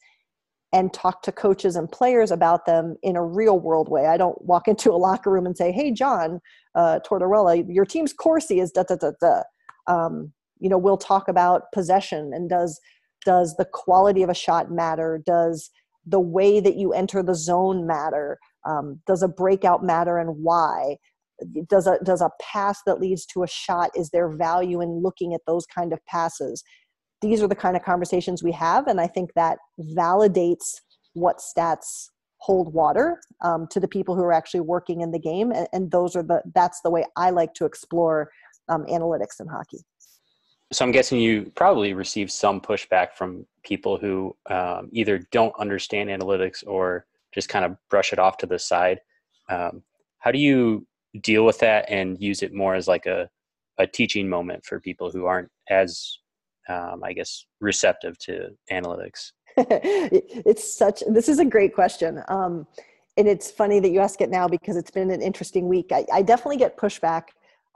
and 0.72 0.92
talk 0.92 1.22
to 1.22 1.32
coaches 1.32 1.76
and 1.76 1.90
players 1.92 2.30
about 2.30 2.64
them 2.64 2.96
in 3.02 3.14
a 3.14 3.24
real 3.24 3.60
world 3.60 3.88
way. 3.88 4.06
I 4.06 4.16
don't 4.16 4.40
walk 4.42 4.68
into 4.68 4.90
a 4.90 4.96
locker 4.96 5.30
room 5.30 5.46
and 5.46 5.56
say, 5.56 5.70
"Hey, 5.70 5.92
John 5.92 6.40
uh, 6.74 7.00
Tortorella, 7.08 7.64
your 7.68 7.84
team's 7.84 8.12
Corsi 8.12 8.58
is 8.58 8.72
da 8.72 8.84
da 8.84 8.96
da 8.96 9.10
da." 9.20 9.42
Um, 9.86 10.32
you 10.58 10.68
know, 10.68 10.78
we'll 10.78 10.96
talk 10.96 11.28
about 11.28 11.64
possession 11.72 12.32
and 12.32 12.48
does 12.48 12.80
does 13.24 13.54
the 13.56 13.66
quality 13.72 14.22
of 14.22 14.30
a 14.30 14.34
shot 14.34 14.70
matter? 14.70 15.22
Does 15.24 15.70
the 16.06 16.20
way 16.20 16.60
that 16.60 16.76
you 16.76 16.92
enter 16.92 17.22
the 17.22 17.34
zone 17.34 17.86
matter? 17.86 18.38
Um, 18.64 19.00
does 19.06 19.22
a 19.22 19.28
breakout 19.28 19.84
matter 19.84 20.18
and 20.18 20.36
why? 20.42 20.96
Does 21.68 21.86
a 21.86 21.98
does 22.04 22.20
a 22.20 22.30
pass 22.40 22.80
that 22.86 23.00
leads 23.00 23.26
to 23.26 23.42
a 23.42 23.48
shot? 23.48 23.90
Is 23.94 24.10
there 24.10 24.28
value 24.28 24.80
in 24.80 25.02
looking 25.02 25.34
at 25.34 25.40
those 25.46 25.66
kind 25.66 25.92
of 25.92 26.04
passes? 26.06 26.62
these 27.22 27.40
are 27.40 27.48
the 27.48 27.54
kind 27.54 27.76
of 27.76 27.82
conversations 27.82 28.42
we 28.42 28.52
have 28.52 28.86
and 28.88 29.00
i 29.00 29.06
think 29.06 29.32
that 29.34 29.58
validates 29.96 30.74
what 31.14 31.38
stats 31.38 32.08
hold 32.38 32.74
water 32.74 33.20
um, 33.44 33.68
to 33.70 33.78
the 33.78 33.86
people 33.86 34.16
who 34.16 34.22
are 34.22 34.32
actually 34.32 34.60
working 34.60 35.00
in 35.00 35.12
the 35.12 35.18
game 35.18 35.52
and, 35.52 35.68
and, 35.72 35.90
those 35.92 36.16
are 36.16 36.24
the 36.24 36.42
that's 36.54 36.80
the 36.82 36.90
way 36.90 37.04
i 37.16 37.30
like 37.30 37.54
to 37.54 37.64
explore 37.64 38.30
um, 38.68 38.84
analytics 38.86 39.40
in 39.40 39.46
hockey 39.46 39.78
so 40.72 40.84
i'm 40.84 40.92
guessing 40.92 41.20
you 41.20 41.50
probably 41.54 41.94
receive 41.94 42.30
some 42.30 42.60
pushback 42.60 43.12
from 43.14 43.46
people 43.62 43.96
who 43.96 44.36
um, 44.50 44.88
either 44.92 45.18
don't 45.30 45.54
understand 45.58 46.10
analytics 46.10 46.64
or 46.66 47.06
just 47.32 47.48
kind 47.48 47.64
of 47.64 47.76
brush 47.88 48.12
it 48.12 48.18
off 48.18 48.36
to 48.36 48.46
the 48.46 48.58
side 48.58 49.00
um, 49.48 49.82
how 50.18 50.30
do 50.30 50.38
you 50.38 50.86
deal 51.20 51.44
with 51.44 51.58
that 51.58 51.88
and 51.88 52.20
use 52.20 52.42
it 52.42 52.54
more 52.54 52.74
as 52.74 52.88
like 52.88 53.06
a, 53.06 53.28
a 53.78 53.86
teaching 53.86 54.28
moment 54.28 54.64
for 54.64 54.80
people 54.80 55.10
who 55.10 55.26
aren't 55.26 55.48
as 55.70 56.18
um, 56.68 57.02
I 57.04 57.12
guess, 57.12 57.46
receptive 57.60 58.18
to 58.20 58.50
analytics? 58.70 59.32
it's 59.56 60.76
such, 60.76 61.02
this 61.08 61.28
is 61.28 61.38
a 61.38 61.44
great 61.44 61.74
question. 61.74 62.22
Um, 62.28 62.66
and 63.16 63.28
it's 63.28 63.50
funny 63.50 63.80
that 63.80 63.90
you 63.90 64.00
ask 64.00 64.20
it 64.20 64.30
now 64.30 64.48
because 64.48 64.76
it's 64.76 64.90
been 64.90 65.10
an 65.10 65.20
interesting 65.20 65.68
week. 65.68 65.90
I, 65.92 66.06
I 66.12 66.22
definitely 66.22 66.56
get 66.56 66.78
pushback, 66.78 67.24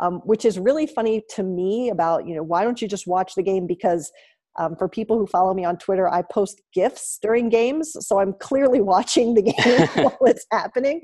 um, 0.01 0.21
which 0.25 0.45
is 0.45 0.59
really 0.59 0.87
funny 0.87 1.23
to 1.35 1.43
me 1.43 1.91
about, 1.91 2.27
you 2.27 2.35
know, 2.35 2.43
why 2.43 2.65
don't 2.65 2.81
you 2.81 2.89
just 2.89 3.07
watch 3.07 3.35
the 3.35 3.43
game? 3.43 3.67
Because 3.67 4.11
um, 4.59 4.75
for 4.77 4.89
people 4.89 5.19
who 5.19 5.27
follow 5.27 5.53
me 5.53 5.67
on 5.67 5.77
Twitter, 5.77 6.09
I 6.09 6.23
post 6.23 6.63
GIFs 6.73 7.19
during 7.21 7.51
games. 7.51 7.95
So 8.01 8.19
I'm 8.21 8.33
clearly 8.41 8.81
watching 8.95 9.35
the 9.35 9.43
game 9.43 9.87
while 10.05 10.19
it's 10.23 10.47
happening. 10.51 11.03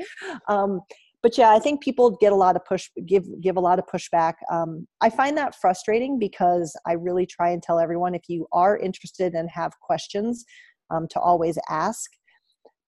Um, 0.48 0.80
but 1.22 1.38
yeah, 1.38 1.50
I 1.50 1.60
think 1.60 1.82
people 1.82 2.16
get 2.20 2.32
a 2.32 2.36
lot 2.36 2.56
of 2.56 2.64
push, 2.64 2.88
give 3.06 3.24
give 3.40 3.56
a 3.56 3.60
lot 3.60 3.78
of 3.78 3.86
pushback. 3.86 4.34
Um, 4.50 4.86
I 5.00 5.08
find 5.08 5.36
that 5.38 5.54
frustrating 5.60 6.18
because 6.18 6.76
I 6.86 6.92
really 6.92 7.26
try 7.26 7.50
and 7.50 7.62
tell 7.62 7.78
everyone 7.78 8.14
if 8.14 8.22
you 8.28 8.46
are 8.52 8.76
interested 8.76 9.34
and 9.34 9.48
have 9.50 9.72
questions, 9.80 10.44
um, 10.90 11.06
to 11.08 11.20
always 11.20 11.58
ask. 11.68 12.10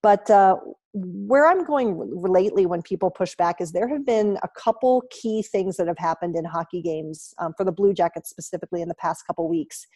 But 0.03 0.29
uh, 0.31 0.57
where 0.93 1.47
I'm 1.47 1.65
going 1.65 1.97
lately 2.13 2.67
when 2.67 2.83
people 2.83 3.11
push 3.11 3.35
back 3.37 3.61
is 3.61 3.73
there 3.73 3.89
have 3.89 4.05
been 4.05 4.39
a 4.43 4.49
couple 4.57 5.05
key 5.11 5.43
things 5.43 5.77
that 5.77 5.87
have 5.87 5.99
happened 5.99 6.37
in 6.37 6.45
hockey 6.45 6.83
games 6.83 7.33
um, 7.39 7.55
for 7.57 7.65
the 7.65 7.73
Blue 7.73 7.95
Jackets 7.95 8.31
specifically 8.31 8.83
in 8.83 8.89
the 8.89 8.95
past 8.97 9.27
couple 9.27 9.49
weeks, 9.49 9.87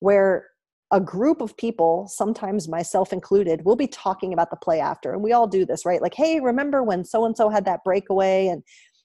where 0.00 0.46
a 0.90 1.00
group 1.00 1.40
of 1.40 1.56
people, 1.56 2.08
sometimes 2.08 2.68
myself 2.68 3.12
included, 3.12 3.64
will 3.64 3.76
be 3.76 3.86
talking 3.86 4.32
about 4.32 4.50
the 4.50 4.56
play 4.56 4.80
after. 4.80 5.12
And 5.12 5.22
we 5.22 5.32
all 5.32 5.46
do 5.46 5.66
this, 5.66 5.84
right? 5.84 6.00
Like, 6.00 6.14
hey, 6.14 6.40
remember 6.40 6.82
when 6.82 7.04
so 7.04 7.26
and 7.26 7.36
so 7.36 7.50
had 7.50 7.66
that 7.66 7.84
breakaway? 7.84 8.46
And 8.46 8.62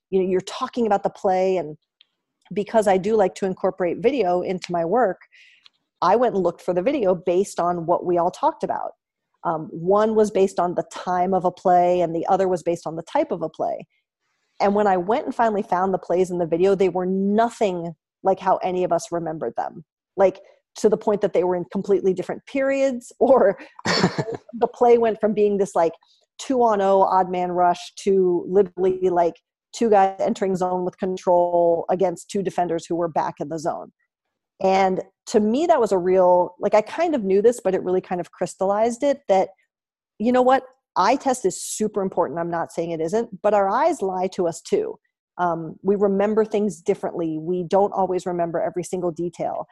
you 0.10 0.22
know, 0.22 0.30
you're 0.30 0.42
talking 0.42 0.86
about 0.86 1.04
the 1.04 1.10
play. 1.10 1.58
And 1.58 1.78
because 2.54 2.88
I 2.88 2.98
do 2.98 3.16
like 3.16 3.36
to 3.36 3.46
incorporate 3.46 3.98
video 3.98 4.42
into 4.42 4.72
my 4.72 4.86
work, 4.86 5.22
I 6.02 6.16
went 6.16 6.36
and 6.36 6.44
looked 6.44 6.62
for 6.62 6.74
the 6.74 6.82
video 6.82 7.16
based 7.16 7.60
on 7.60 7.86
what 7.86 8.06
we 8.06 8.18
all 8.18 8.32
talked 8.32 8.64
about. 8.64 8.92
Um, 9.46 9.68
one 9.72 10.16
was 10.16 10.32
based 10.32 10.60
on 10.60 10.76
the 10.76 10.84
time 10.92 11.34
of 11.34 11.44
a 11.44 11.52
play, 11.52 12.00
and 12.00 12.16
the 12.16 12.26
other 12.28 12.48
was 12.48 12.64
based 12.64 12.88
on 12.88 12.96
the 12.96 13.04
type 13.04 13.32
of 13.32 13.42
a 13.42 13.50
play. 13.50 13.86
And 14.62 14.74
when 14.74 14.88
I 14.88 14.96
went 14.96 15.26
and 15.26 15.36
finally 15.36 15.64
found 15.64 15.94
the 15.94 15.98
plays 15.98 16.32
in 16.32 16.38
the 16.38 16.46
video, 16.46 16.76
they 16.76 16.88
were 16.88 17.06
nothing 17.06 17.94
like 18.24 18.40
how 18.40 18.58
any 18.58 18.86
of 18.86 18.94
us 18.94 19.12
remembered 19.12 19.54
them. 19.58 19.84
Like 20.16 20.40
to 20.76 20.90
the 20.90 20.98
point 20.98 21.22
that 21.22 21.34
they 21.34 21.44
were 21.44 21.56
in 21.56 21.66
completely 21.72 22.14
different 22.14 22.46
periods 22.46 23.12
or 23.20 23.58
the 23.86 24.68
play 24.74 24.98
went 24.98 25.20
from 25.20 25.34
being 25.34 25.58
this 25.58 25.76
like 25.76 25.94
two 26.40 26.64
on 26.64 26.82
oh 26.82 27.02
odd 27.02 27.30
man 27.30 27.52
rush 27.52 27.94
to 27.96 28.46
literally 28.48 29.10
like 29.10 29.36
two 29.76 29.90
guys 29.90 30.16
entering 30.20 30.56
zone 30.56 30.86
with 30.86 30.98
control 30.98 31.86
against 31.90 32.30
two 32.30 32.44
defenders 32.44 32.86
who 32.86 32.96
were 32.96 33.08
back 33.08 33.36
in 33.40 33.50
the 33.50 33.60
zone. 33.60 33.92
And 34.62 35.02
to 35.28 35.40
me 35.40 35.66
that 35.68 35.80
was 35.80 35.92
a 35.92 35.98
real 35.98 36.56
like 36.60 36.74
i 36.74 36.82
kind 36.82 37.16
of 37.16 37.24
knew 37.24 37.42
this 37.42 37.62
but 37.64 37.74
it 37.74 37.82
really 37.82 38.02
kind 38.02 38.20
of 38.20 38.32
crystallized 38.32 39.04
it 39.04 39.22
that 39.30 39.50
you 40.20 40.32
know 40.32 40.42
what? 40.42 40.64
Eye 40.96 41.16
test 41.16 41.44
is 41.44 41.60
super 41.60 42.02
important. 42.04 42.40
I'm 42.40 42.52
not 42.52 42.72
saying 42.72 42.92
it 42.92 43.02
isn't 43.02 43.42
but 43.42 43.54
our 43.54 43.70
eyes 43.70 44.02
lie 44.02 44.28
to 44.34 44.48
us 44.48 44.62
too. 44.62 45.00
Um, 45.38 45.78
we 45.82 45.96
remember 45.96 46.46
things 46.46 46.82
differently. 46.82 47.40
We 47.40 47.64
don't 47.64 47.92
always 47.92 48.26
remember 48.26 48.62
every 48.62 48.84
single 48.84 49.12
detail 49.12 49.66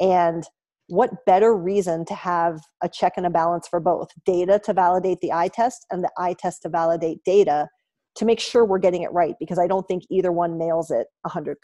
and 0.00 0.44
what 0.88 1.26
better 1.26 1.54
reason 1.54 2.04
to 2.06 2.14
have 2.14 2.60
a 2.82 2.88
check 2.88 3.14
and 3.16 3.26
a 3.26 3.30
balance 3.30 3.68
for 3.68 3.78
both 3.78 4.08
data 4.24 4.58
to 4.64 4.72
validate 4.72 5.20
the 5.20 5.32
eye 5.32 5.48
test 5.48 5.86
and 5.90 6.02
the 6.02 6.10
eye 6.16 6.34
test 6.38 6.62
to 6.62 6.68
validate 6.68 7.22
data 7.24 7.68
to 8.16 8.24
make 8.24 8.40
sure 8.40 8.64
we're 8.64 8.78
getting 8.78 9.02
it 9.02 9.12
right 9.12 9.34
because 9.38 9.58
I 9.58 9.66
don't 9.66 9.86
think 9.86 10.04
either 10.10 10.32
one 10.32 10.58
nails 10.58 10.90
it 10.90 11.06
100%. 11.26 11.56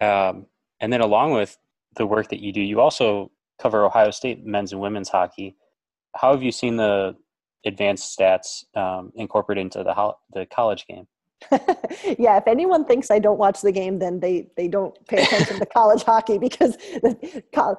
Um, 0.00 0.46
and 0.80 0.92
then, 0.92 1.00
along 1.00 1.32
with 1.32 1.56
the 1.96 2.06
work 2.06 2.28
that 2.30 2.40
you 2.40 2.52
do, 2.52 2.60
you 2.60 2.80
also 2.80 3.30
cover 3.60 3.84
Ohio 3.84 4.10
State 4.10 4.44
men's 4.44 4.72
and 4.72 4.80
women's 4.80 5.08
hockey. 5.08 5.56
how 6.16 6.32
have 6.32 6.42
you 6.42 6.50
seen 6.50 6.76
the 6.76 7.16
advanced 7.64 8.18
stats 8.18 8.64
um, 8.76 9.12
incorporated 9.14 9.62
into 9.62 9.84
the 9.84 9.94
ho- 9.94 10.18
the 10.32 10.44
college 10.46 10.86
game? 10.86 11.06
yeah, 12.18 12.36
if 12.36 12.46
anyone 12.46 12.84
thinks 12.84 13.10
I 13.10 13.18
don't 13.18 13.38
watch 13.38 13.60
the 13.60 13.72
game, 13.72 13.98
then 13.98 14.20
they 14.20 14.48
they 14.56 14.68
don't 14.68 14.94
pay 15.08 15.22
attention 15.22 15.58
to 15.58 15.66
college 15.66 16.02
hockey 16.02 16.38
because 16.38 16.76
the, 16.76 17.76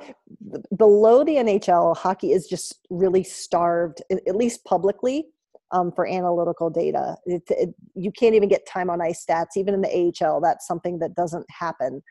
below 0.76 1.24
the 1.24 1.36
NHL, 1.36 1.96
hockey 1.96 2.32
is 2.32 2.48
just 2.48 2.86
really 2.90 3.24
starved, 3.24 4.02
at 4.12 4.36
least 4.36 4.64
publicly, 4.66 5.28
um, 5.74 5.92
for 5.92 6.08
analytical 6.08 6.70
data. 6.70 7.18
It, 7.26 7.44
it, 7.50 7.70
you 7.96 8.12
can't 8.12 8.36
even 8.36 8.48
get 8.48 8.66
time 8.66 8.90
on 8.90 9.02
ice 9.02 9.26
stats, 9.26 9.58
even 9.58 9.74
in 9.74 9.82
the 9.82 10.14
AHL. 10.24 10.40
That's 10.40 10.68
something 10.68 11.00
that 11.00 11.16
doesn't 11.16 11.46
happen. 11.50 12.02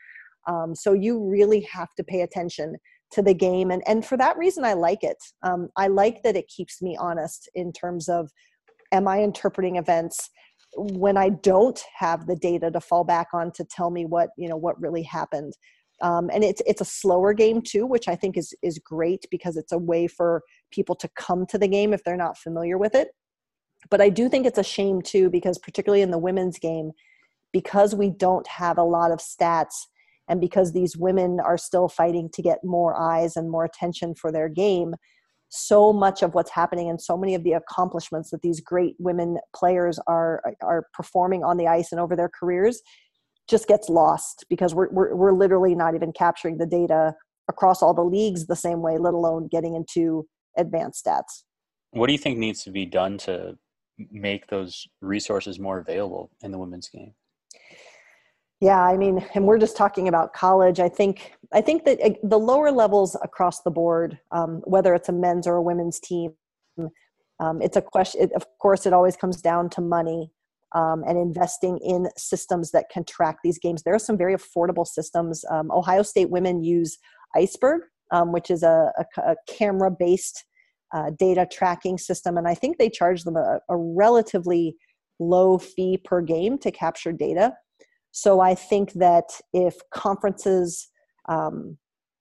Um, 0.47 0.75
so 0.75 0.93
you 0.93 1.25
really 1.25 1.61
have 1.73 1.95
to 1.97 2.05
pay 2.05 2.23
attention 2.23 2.77
to 3.13 3.23
the 3.23 3.35
game, 3.35 3.71
and 3.71 3.83
and 3.87 4.05
for 4.05 4.17
that 4.17 4.37
reason, 4.37 4.65
I 4.65 4.73
like 4.73 5.05
it. 5.05 5.19
Um, 5.43 5.69
I 5.77 5.87
like 5.87 6.23
that 6.25 6.37
it 6.37 6.49
keeps 6.49 6.83
me 6.83 6.97
honest 6.99 7.49
in 7.55 7.73
terms 7.73 8.09
of, 8.09 8.31
am 8.91 9.07
I 9.07 9.23
interpreting 9.23 9.77
events? 9.77 10.31
When 10.77 11.17
I 11.17 11.31
don't 11.31 11.81
have 11.99 12.27
the 12.27 12.37
data 12.37 12.71
to 12.71 12.81
fall 12.81 13.05
back 13.05 13.29
on 13.33 13.53
to 13.53 13.65
tell 13.65 13.91
me 13.91 14.05
what 14.05 14.31
you 14.37 14.49
know 14.49 14.57
what 14.57 14.81
really 14.81 15.03
happened. 15.03 15.55
Um, 16.01 16.31
and 16.33 16.43
it's 16.43 16.63
it's 16.67 16.81
a 16.81 16.87
slower 16.87 17.33
game 17.33 17.63
too, 17.63 17.87
which 17.87 18.09
I 18.09 18.17
think 18.17 18.37
is 18.37 18.55
is 18.63 18.79
great 18.79 19.27
because 19.31 19.57
it's 19.57 19.73
a 19.73 19.79
way 19.79 20.07
for 20.07 20.43
people 20.71 20.95
to 20.97 21.09
come 21.17 21.47
to 21.47 21.59
the 21.59 21.69
game 21.69 21.93
if 21.93 22.03
they're 22.05 22.17
not 22.17 22.39
familiar 22.39 22.79
with 22.79 22.95
it. 22.95 23.09
But 23.91 24.01
I 24.01 24.09
do 24.09 24.29
think 24.29 24.47
it's 24.47 24.59
a 24.59 24.65
shame 24.65 25.03
too 25.03 25.31
because 25.31 25.59
particularly 25.59 26.03
in 26.03 26.11
the 26.11 26.19
women's 26.19 26.59
game, 26.59 26.93
because 27.53 27.95
we 27.95 28.11
don't 28.11 28.47
have 28.47 28.79
a 28.79 28.85
lot 28.85 29.11
of 29.11 29.19
stats 29.19 29.87
and 30.29 30.41
because 30.41 30.73
these 30.73 30.97
women 30.97 31.41
are 31.41 31.59
still 31.59 31.89
fighting 31.89 32.31
to 32.33 32.43
get 32.43 32.65
more 32.65 32.99
eyes 32.99 33.37
and 33.37 33.51
more 33.51 33.65
attention 33.65 34.15
for 34.15 34.33
their 34.33 34.49
game, 34.49 34.95
so 35.55 35.93
much 35.93 36.23
of 36.23 36.35
what's 36.35 36.51
happening 36.51 36.89
and 36.89 36.99
so 36.99 37.15
many 37.15 37.35
of 37.35 37.45
the 37.45 37.53
accomplishments 37.53 38.31
that 38.31 38.41
these 38.41 38.59
great 38.59 38.95
women 38.99 39.37
players 39.55 39.99
are 40.07 40.43
are 40.63 40.87
performing 40.95 41.45
on 41.45 41.59
the 41.59 41.67
ice 41.67 41.93
and 41.93 42.01
over 42.01 42.17
their 42.17 42.31
careers 42.31 42.81
just 43.51 43.69
gets 43.69 43.91
lost 43.91 44.47
because 44.49 44.75
we're 44.75 44.89
we're, 44.91 45.15
we're 45.15 45.33
literally 45.33 45.75
not 45.75 45.95
even 45.95 46.11
capturing 46.11 46.57
the 46.57 46.67
data 46.67 47.13
across 47.51 47.83
all 47.83 47.93
the 47.93 48.03
leagues 48.03 48.47
the 48.47 48.57
same 48.57 48.81
way 48.81 48.97
let 48.97 49.13
alone 49.13 49.47
getting 49.51 49.75
into 49.75 50.27
advanced 50.57 51.05
stats. 51.05 51.43
What 51.91 52.07
do 52.07 52.15
you 52.15 52.19
think 52.19 52.39
needs 52.39 52.65
to 52.65 52.71
be 52.71 52.87
done 52.87 53.19
to 53.19 53.59
make 54.11 54.47
those 54.47 54.87
resources 55.03 55.59
more 55.59 55.79
available 55.79 56.31
in 56.41 56.51
the 56.51 56.59
women's 56.59 56.89
game 56.89 57.13
yeah, 58.63 58.81
I 58.81 58.97
mean, 58.97 59.27
and 59.35 59.45
we're 59.45 59.59
just 59.59 59.77
talking 59.77 60.07
about 60.07 60.35
college. 60.35 60.79
I 60.79 60.89
think 60.89 61.33
I 61.53 61.61
think 61.61 61.85
that 61.85 62.01
uh, 62.01 62.11
the 62.23 62.39
lower 62.39 62.71
levels 62.71 63.17
across 63.21 63.63
the 63.63 63.73
board, 63.73 64.21
um, 64.31 64.63
whether 64.67 64.95
it's 64.95 65.09
a 65.09 65.13
men's 65.13 65.49
or 65.49 65.57
a 65.57 65.63
women's 65.63 65.99
team, 65.99 66.35
um, 67.41 67.61
it's 67.61 67.77
a 67.77 67.83
question. 67.83 68.23
It, 68.23 68.33
of 68.37 68.47
course, 68.61 68.87
it 68.87 68.93
always 68.93 69.17
comes 69.17 69.43
down 69.43 69.69
to 69.71 69.81
money 69.81 70.31
um, 70.77 71.03
and 71.09 71.19
investing 71.19 71.79
in 71.79 72.09
systems 72.17 72.71
that 72.71 72.89
can 72.89 73.03
track 73.03 73.39
these 73.43 73.59
games. 73.59 73.83
There 73.83 73.97
are 73.97 73.99
some 73.99 74.17
very 74.17 74.37
affordable 74.37 74.87
systems. 74.87 75.45
Um, 75.51 75.73
Ohio 75.73 76.03
State 76.03 76.31
women 76.31 76.63
use 76.63 76.99
Iceberg, 77.35 77.81
um, 78.13 78.31
which 78.31 78.49
is 78.49 78.63
a, 78.63 78.93
a, 78.97 79.23
a 79.23 79.37
camera-based 79.49 80.45
uh, 80.95 81.11
data 81.19 81.49
tracking 81.51 81.99
system, 81.99 82.39
and 82.39 82.47
I 82.47 82.55
think 82.55 82.79
they 82.79 82.91
charge 82.91 83.25
them 83.25 83.35
a, 83.35 83.59
a 83.69 83.77
relatively 83.77 84.77
low 85.19 85.59
fee 85.59 85.99
per 86.05 86.21
game 86.21 86.59
to 86.59 86.71
capture 86.71 87.11
data 87.11 87.55
so 88.13 88.41
I 88.41 88.55
think 88.55 88.93
that 88.93 89.25
if 89.53 89.77
conferences, 89.91 90.89
um, 91.29 91.79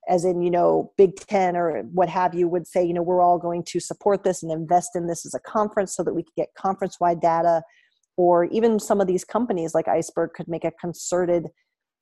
as 0.09 0.25
in, 0.25 0.41
you 0.41 0.49
know, 0.49 0.91
Big 0.97 1.15
Ten 1.15 1.55
or 1.55 1.83
what 1.93 2.09
have 2.09 2.33
you, 2.33 2.47
would 2.47 2.65
say, 2.65 2.83
you 2.83 2.93
know, 2.93 3.03
we're 3.03 3.21
all 3.21 3.37
going 3.37 3.63
to 3.65 3.79
support 3.79 4.23
this 4.23 4.41
and 4.41 4.51
invest 4.51 4.95
in 4.95 5.07
this 5.07 5.25
as 5.25 5.33
a 5.33 5.39
conference 5.39 5.95
so 5.95 6.03
that 6.03 6.13
we 6.13 6.23
can 6.23 6.33
get 6.35 6.47
conference 6.57 6.97
wide 6.99 7.19
data, 7.19 7.61
or 8.17 8.45
even 8.45 8.79
some 8.79 9.01
of 9.01 9.07
these 9.07 9.23
companies 9.23 9.75
like 9.75 9.87
Iceberg 9.87 10.31
could 10.33 10.47
make 10.47 10.63
a 10.63 10.71
concerted 10.71 11.47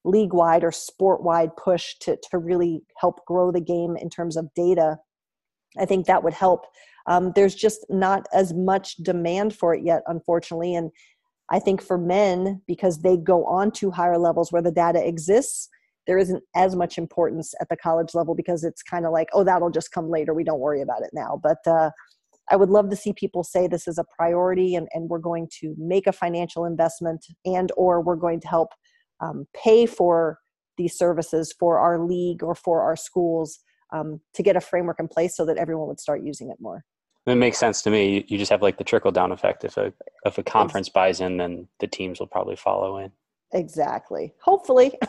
league 0.06 0.34
wide 0.34 0.64
or 0.64 0.72
sport 0.72 1.24
wide 1.24 1.56
push 1.58 1.96
to, 2.02 2.18
to 2.30 2.38
really 2.38 2.82
help 2.98 3.26
grow 3.26 3.52
the 3.52 3.60
game 3.60 3.98
in 3.98 4.10
terms 4.10 4.38
of 4.38 4.54
data. 4.56 4.98
I 5.78 5.86
think 5.86 6.06
that 6.06 6.24
would 6.24 6.34
help. 6.34 6.66
Um, 7.08 7.32
there's 7.36 7.56
just 7.56 7.86
not 7.90 8.28
as 8.34 8.54
much 8.54 8.96
demand 8.98 9.56
for 9.56 9.74
it 9.74 9.84
yet, 9.84 10.04
unfortunately. 10.08 10.76
And 10.76 10.92
I 11.52 11.60
think 11.60 11.82
for 11.82 11.98
men, 11.98 12.62
because 12.68 13.00
they 13.00 13.18
go 13.18 13.46
on 13.46 13.72
to 13.72 13.92
higher 13.92 14.18
levels 14.18 14.52
where 14.52 14.62
the 14.62 14.72
data 14.72 15.06
exists, 15.06 15.70
there 16.06 16.18
isn't 16.18 16.44
as 16.56 16.76
much 16.76 16.98
importance 16.98 17.54
at 17.62 17.70
the 17.70 17.78
college 17.78 18.14
level 18.14 18.36
because 18.36 18.64
it's 18.64 18.82
kind 18.82 19.06
of 19.06 19.12
like, 19.12 19.30
oh, 19.34 19.44
that'll 19.44 19.70
just 19.70 19.92
come 19.92 20.10
later. 20.10 20.34
We 20.34 20.44
don't 20.44 20.60
worry 20.60 20.82
about 20.82 21.04
it 21.04 21.12
now. 21.14 21.40
But 21.42 21.60
uh, 21.68 21.92
I 22.50 22.56
would 22.56 22.70
love 22.70 22.90
to 22.90 22.96
see 22.96 23.14
people 23.14 23.44
say 23.44 23.68
this 23.68 23.88
is 23.88 23.98
a 23.98 24.06
priority 24.18 24.76
and, 24.76 24.88
and 24.94 25.10
we're 25.10 25.20
going 25.20 25.48
to 25.60 25.76
make 25.78 26.08
a 26.08 26.12
financial 26.12 26.66
investment 26.66 27.26
and 27.46 27.72
or 27.78 28.02
we're 28.02 28.16
going 28.16 28.40
to 28.42 28.48
help 28.48 28.70
um, 29.22 29.46
pay 29.56 29.86
for 29.86 30.40
these 30.78 30.98
services 30.98 31.54
for 31.60 31.78
our 31.78 32.04
league 32.04 32.42
or 32.42 32.56
for 32.56 32.82
our 32.82 32.96
schools 32.96 33.60
um, 33.92 34.20
to 34.34 34.44
get 34.44 34.56
a 34.56 34.62
framework 34.62 35.00
in 35.00 35.08
place 35.08 35.36
so 35.36 35.46
that 35.46 35.58
everyone 35.58 35.88
would 35.88 36.00
start 36.00 36.24
using 36.24 36.50
it 36.50 36.58
more. 36.60 36.84
It 37.26 37.36
makes 37.36 37.58
sense 37.58 37.82
to 37.84 37.90
me. 37.90 38.26
You 38.28 38.38
just 38.38 38.52
have 38.52 38.62
like 38.62 38.78
the 38.78 38.84
trickle 38.84 39.12
down 39.12 39.32
effect. 39.32 39.64
If 39.64 39.78
a 39.78 39.94
if 40.26 40.38
a 40.38 40.44
conference 40.44 40.90
buys 40.90 41.22
in, 41.22 41.38
then 41.38 41.68
the 41.80 41.88
teams 41.88 42.20
will 42.20 42.28
probably 42.28 42.56
follow 42.56 42.98
in. 42.98 43.12
Exactly. 43.54 44.34
Hopefully. 44.42 44.94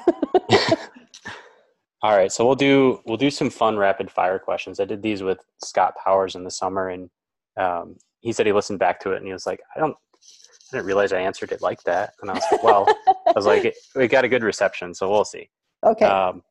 All 2.03 2.16
right, 2.16 2.33
so 2.33 2.46
we'll 2.46 2.55
do 2.55 3.01
we'll 3.05 3.18
do 3.18 3.31
some 3.31 3.51
fun 3.51 3.77
rapid 3.77 4.11
fire 4.11 4.38
questions. 4.38 4.81
I 4.81 4.87
did 4.87 5.03
these 5.03 5.23
with 5.23 5.38
Scott 5.62 5.94
Powers 6.03 6.35
in 6.35 6.44
the 6.44 6.51
summer, 6.51 6.88
and 6.88 7.11
um, 7.59 7.96
he 8.20 8.33
said 8.33 8.46
he 8.46 8.53
listened 8.53 8.79
back 8.79 9.01
to 9.01 9.12
it 9.12 9.18
and 9.18 9.27
he 9.27 9.33
was 9.33 9.46
like, 9.46 9.61
"I 9.77 9.81
don't, 9.81 9.94
I 10.14 10.77
didn't 10.77 10.87
realize 10.87 11.12
I 11.12 11.20
answered 11.20 11.53
it 11.53 11.61
like 11.61 11.83
that." 11.83 12.14
And 12.23 12.31
I 12.31 12.35
was 12.35 12.44
like, 12.51 12.62
"Well, 12.62 12.87
I 13.07 13.33
was 13.37 13.44
like, 13.44 13.75
we 13.94 14.09
got 14.09 14.25
a 14.25 14.29
good 14.29 14.42
reception, 14.42 14.94
so 14.94 15.11
we'll 15.11 15.27
see." 15.27 15.51
Okay. 15.85 16.07
Um, 16.07 16.42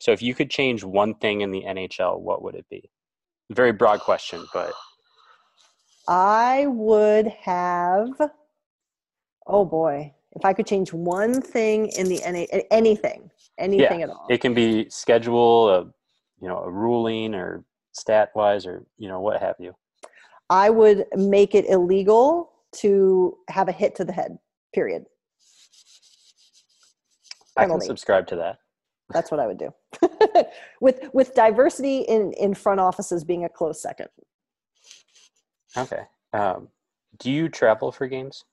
so 0.00 0.12
if 0.12 0.20
you 0.20 0.34
could 0.34 0.50
change 0.50 0.84
one 0.84 1.14
thing 1.14 1.40
in 1.40 1.50
the 1.50 1.62
NHL, 1.62 2.20
what 2.20 2.42
would 2.42 2.54
it 2.54 2.66
be? 2.70 2.90
Very 3.50 3.72
broad 3.72 4.00
question, 4.00 4.46
but 4.52 4.72
I 6.08 6.66
would 6.66 7.28
have, 7.28 8.10
oh 9.46 9.64
boy, 9.64 10.12
if 10.32 10.44
I 10.44 10.52
could 10.52 10.66
change 10.66 10.92
one 10.92 11.40
thing 11.40 11.88
in 11.96 12.08
the 12.08 12.20
NA, 12.26 12.60
anything, 12.70 13.30
anything 13.58 14.00
yeah, 14.00 14.06
at 14.06 14.10
all. 14.10 14.26
It 14.30 14.40
can 14.40 14.54
be 14.54 14.88
schedule, 14.90 15.68
a, 15.68 15.80
you 16.40 16.48
know, 16.48 16.58
a 16.58 16.70
ruling 16.70 17.34
or 17.34 17.64
stat 17.92 18.30
wise 18.34 18.66
or, 18.66 18.84
you 18.96 19.08
know, 19.08 19.20
what 19.20 19.40
have 19.40 19.56
you. 19.58 19.74
I 20.48 20.70
would 20.70 21.04
make 21.14 21.54
it 21.54 21.66
illegal 21.68 22.50
to 22.76 23.36
have 23.48 23.68
a 23.68 23.72
hit 23.72 23.94
to 23.96 24.04
the 24.04 24.12
head, 24.12 24.38
period. 24.74 25.04
I 27.56 27.66
can 27.66 27.80
subscribe 27.80 28.26
to 28.28 28.36
that. 28.36 28.58
That's 29.10 29.30
what 29.30 29.40
I 29.40 29.46
would 29.46 29.58
do. 29.58 29.74
with 30.80 31.00
with 31.12 31.34
diversity 31.34 32.00
in 32.02 32.32
in 32.34 32.54
front 32.54 32.80
offices 32.80 33.24
being 33.24 33.44
a 33.44 33.48
close 33.48 33.82
second. 33.82 34.08
Okay. 35.76 36.02
Um, 36.32 36.68
do 37.18 37.30
you 37.30 37.48
travel 37.48 37.92
for 37.92 38.06
games? 38.06 38.44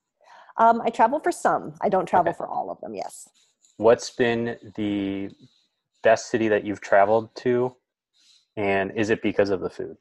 Um, 0.56 0.82
I 0.84 0.90
travel 0.90 1.20
for 1.20 1.32
some. 1.32 1.74
I 1.80 1.88
don't 1.88 2.06
travel 2.06 2.30
okay. 2.30 2.36
for 2.36 2.48
all 2.48 2.70
of 2.70 2.80
them. 2.80 2.94
Yes. 2.94 3.28
What's 3.76 4.10
been 4.10 4.56
the 4.76 5.30
best 6.02 6.30
city 6.30 6.48
that 6.48 6.64
you've 6.64 6.80
traveled 6.80 7.34
to, 7.36 7.74
and 8.56 8.90
is 8.96 9.10
it 9.10 9.22
because 9.22 9.50
of 9.50 9.60
the 9.60 9.70
food? 9.70 9.96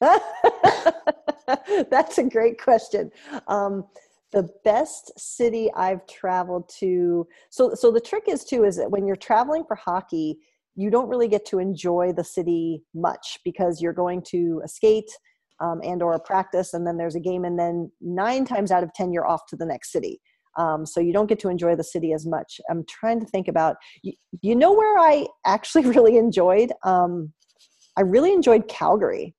That's 1.90 2.18
a 2.18 2.24
great 2.24 2.60
question. 2.60 3.10
Um, 3.48 3.84
the 4.32 4.48
best 4.64 5.12
city 5.18 5.70
I've 5.74 6.06
traveled 6.06 6.68
to. 6.80 7.28
So, 7.50 7.74
so 7.74 7.92
the 7.92 8.00
trick 8.00 8.24
is 8.28 8.44
too 8.44 8.64
is 8.64 8.76
that 8.76 8.90
when 8.90 9.06
you're 9.06 9.14
traveling 9.14 9.64
for 9.64 9.74
hockey, 9.74 10.38
you 10.74 10.90
don't 10.90 11.08
really 11.08 11.28
get 11.28 11.44
to 11.46 11.58
enjoy 11.58 12.12
the 12.12 12.24
city 12.24 12.82
much 12.94 13.38
because 13.44 13.82
you're 13.82 13.92
going 13.92 14.22
to 14.22 14.62
a 14.64 14.68
skate 14.68 15.10
um, 15.62 15.80
and 15.84 16.02
or 16.02 16.12
a 16.12 16.20
practice 16.20 16.74
and 16.74 16.86
then 16.86 16.96
there's 16.96 17.14
a 17.14 17.20
game 17.20 17.44
and 17.44 17.58
then 17.58 17.90
nine 18.00 18.44
times 18.44 18.70
out 18.70 18.82
of 18.82 18.92
ten 18.94 19.12
you're 19.12 19.26
off 19.26 19.46
to 19.46 19.56
the 19.56 19.64
next 19.64 19.92
city. 19.92 20.20
Um, 20.58 20.84
so 20.84 21.00
you 21.00 21.14
don't 21.14 21.28
get 21.28 21.38
to 21.40 21.48
enjoy 21.48 21.76
the 21.76 21.84
city 21.84 22.12
as 22.12 22.26
much. 22.26 22.60
I'm 22.68 22.84
trying 22.86 23.20
to 23.20 23.26
think 23.26 23.48
about 23.48 23.76
you, 24.02 24.12
you 24.42 24.54
know 24.54 24.72
where 24.72 24.98
i 24.98 25.26
actually 25.46 25.86
really 25.94 26.16
enjoyed? 26.18 26.72
Um, 26.84 27.32
i 27.96 28.02
really 28.02 28.32
enjoyed 28.32 28.68
calgary. 28.68 29.34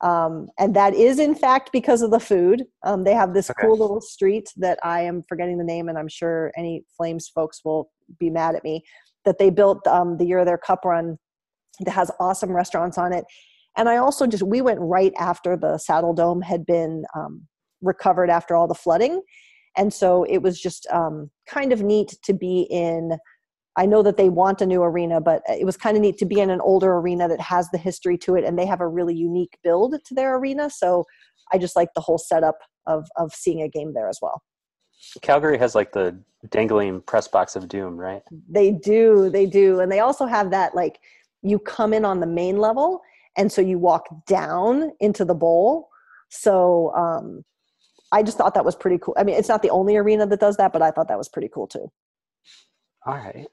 Um, 0.00 0.48
and 0.58 0.74
that 0.74 0.94
is 0.94 1.20
in 1.20 1.34
fact 1.34 1.70
because 1.72 2.02
of 2.02 2.10
the 2.10 2.18
food. 2.18 2.64
Um, 2.82 3.04
they 3.04 3.14
have 3.14 3.32
this 3.32 3.50
okay. 3.50 3.62
cool 3.62 3.78
little 3.78 4.00
street 4.00 4.48
that 4.56 4.78
i 4.82 5.00
am 5.00 5.22
forgetting 5.28 5.58
the 5.58 5.64
name 5.64 5.88
and 5.88 5.96
i'm 5.96 6.08
sure 6.08 6.52
any 6.56 6.84
flames 6.96 7.28
folks 7.28 7.60
will 7.64 7.90
be 8.18 8.28
mad 8.28 8.56
at 8.56 8.64
me 8.64 8.82
that 9.24 9.38
they 9.38 9.50
built 9.50 9.86
um, 9.86 10.18
the 10.18 10.26
year 10.26 10.38
of 10.38 10.46
their 10.46 10.58
cup 10.58 10.84
run 10.84 11.16
that 11.80 11.92
has 11.92 12.10
awesome 12.20 12.50
restaurants 12.50 12.98
on 12.98 13.12
it 13.12 13.24
and 13.76 13.88
I 13.88 13.96
also 13.96 14.26
just, 14.26 14.42
we 14.42 14.60
went 14.60 14.80
right 14.80 15.12
after 15.18 15.56
the 15.56 15.78
Saddledome 15.78 16.44
had 16.44 16.66
been 16.66 17.04
um, 17.16 17.46
recovered 17.80 18.30
after 18.30 18.54
all 18.54 18.68
the 18.68 18.74
flooding. 18.74 19.22
And 19.76 19.92
so 19.92 20.24
it 20.24 20.38
was 20.38 20.60
just 20.60 20.86
um, 20.92 21.30
kind 21.48 21.72
of 21.72 21.82
neat 21.82 22.16
to 22.24 22.34
be 22.34 22.66
in 22.70 23.18
I 23.76 23.86
know 23.86 24.02
that 24.02 24.16
they 24.16 24.28
want 24.28 24.60
a 24.60 24.66
new 24.66 24.82
arena, 24.82 25.20
but 25.20 25.42
it 25.48 25.64
was 25.64 25.76
kind 25.76 25.96
of 25.96 26.02
neat 26.02 26.18
to 26.18 26.26
be 26.26 26.40
in 26.40 26.50
an 26.50 26.60
older 26.60 26.94
arena 26.96 27.26
that 27.28 27.40
has 27.40 27.70
the 27.70 27.78
history 27.78 28.18
to 28.18 28.34
it, 28.34 28.44
and 28.44 28.58
they 28.58 28.66
have 28.66 28.80
a 28.80 28.88
really 28.88 29.14
unique 29.14 29.56
build 29.62 29.96
to 30.04 30.14
their 30.14 30.36
arena. 30.36 30.68
So 30.68 31.04
I 31.52 31.58
just 31.58 31.74
like 31.74 31.88
the 31.94 32.00
whole 32.00 32.18
setup 32.18 32.58
of 32.86 33.08
of 33.16 33.32
seeing 33.32 33.62
a 33.62 33.68
game 33.68 33.94
there 33.94 34.08
as 34.08 34.18
well. 34.20 34.42
Calgary 35.22 35.58
has 35.58 35.74
like 35.74 35.92
the 35.92 36.16
dangling 36.50 37.00
press 37.00 37.28
box 37.28 37.56
of 37.56 37.68
doom, 37.68 37.96
right? 37.96 38.22
They 38.48 38.72
do, 38.72 39.30
they 39.30 39.46
do, 39.46 39.80
and 39.80 39.90
they 39.90 40.00
also 40.00 40.26
have 40.26 40.50
that 40.50 40.74
like 40.74 41.00
you 41.42 41.58
come 41.58 41.92
in 41.94 42.04
on 42.04 42.20
the 42.20 42.26
main 42.26 42.58
level, 42.58 43.00
and 43.36 43.50
so 43.50 43.60
you 43.60 43.78
walk 43.78 44.06
down 44.26 44.92
into 45.00 45.24
the 45.24 45.34
bowl. 45.34 45.88
So 46.28 46.92
um, 46.94 47.44
I 48.10 48.22
just 48.22 48.38
thought 48.38 48.54
that 48.54 48.64
was 48.64 48.76
pretty 48.76 48.98
cool. 48.98 49.14
I 49.18 49.24
mean, 49.24 49.36
it's 49.36 49.48
not 49.48 49.62
the 49.62 49.70
only 49.70 49.96
arena 49.96 50.26
that 50.26 50.40
does 50.40 50.56
that, 50.56 50.72
but 50.72 50.82
I 50.82 50.90
thought 50.90 51.08
that 51.08 51.18
was 51.18 51.28
pretty 51.28 51.48
cool 51.52 51.66
too. 51.66 51.90
All 53.06 53.14
right. 53.14 53.46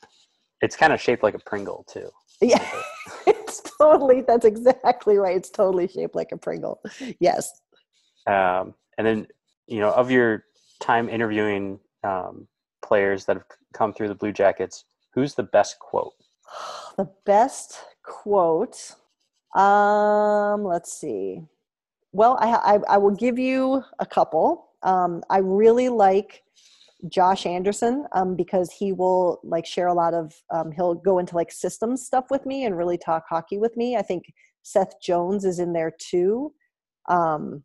It's 0.61 0.75
kind 0.75 0.93
of 0.93 1.01
shaped 1.01 1.23
like 1.23 1.33
a 1.33 1.39
Pringle 1.39 1.85
too. 1.89 2.09
Yeah, 2.41 2.65
it's 3.27 3.61
totally. 3.79 4.21
That's 4.21 4.45
exactly 4.45 5.17
right. 5.17 5.35
It's 5.35 5.49
totally 5.49 5.87
shaped 5.87 6.15
like 6.15 6.31
a 6.31 6.37
Pringle. 6.37 6.81
Yes. 7.19 7.51
Um, 8.27 8.75
and 8.97 9.07
then 9.07 9.27
you 9.67 9.79
know, 9.79 9.91
of 9.91 10.11
your 10.11 10.43
time 10.81 11.07
interviewing 11.09 11.79
um, 12.03 12.47
players 12.83 13.25
that 13.25 13.37
have 13.37 13.45
come 13.73 13.93
through 13.93 14.07
the 14.07 14.15
Blue 14.15 14.33
Jackets, 14.33 14.85
who's 15.13 15.35
the 15.35 15.43
best 15.43 15.77
quote? 15.79 16.13
The 16.97 17.09
best 17.25 17.79
quote. 18.03 18.95
Um, 19.55 20.63
let's 20.63 20.93
see. 20.93 21.41
Well, 22.11 22.37
I, 22.39 22.75
I, 22.75 22.95
I 22.95 22.97
will 22.97 23.15
give 23.15 23.37
you 23.37 23.83
a 23.99 24.05
couple. 24.05 24.69
Um, 24.83 25.23
I 25.29 25.39
really 25.39 25.89
like 25.89 26.43
Josh 27.07 27.45
Anderson 27.45 28.05
um, 28.11 28.35
because 28.35 28.71
he 28.71 28.91
will 28.91 29.39
like 29.43 29.65
share 29.65 29.87
a 29.87 29.93
lot 29.93 30.13
of 30.13 30.33
um, 30.51 30.71
he'll 30.71 30.95
go 30.95 31.19
into 31.19 31.35
like 31.35 31.51
systems 31.51 32.05
stuff 32.05 32.25
with 32.29 32.45
me 32.45 32.65
and 32.65 32.77
really 32.77 32.97
talk 32.97 33.23
hockey 33.29 33.57
with 33.57 33.77
me. 33.77 33.95
I 33.95 34.01
think 34.01 34.25
Seth 34.63 35.01
Jones 35.01 35.45
is 35.45 35.59
in 35.59 35.73
there 35.73 35.93
too. 35.97 36.53
Um, 37.07 37.63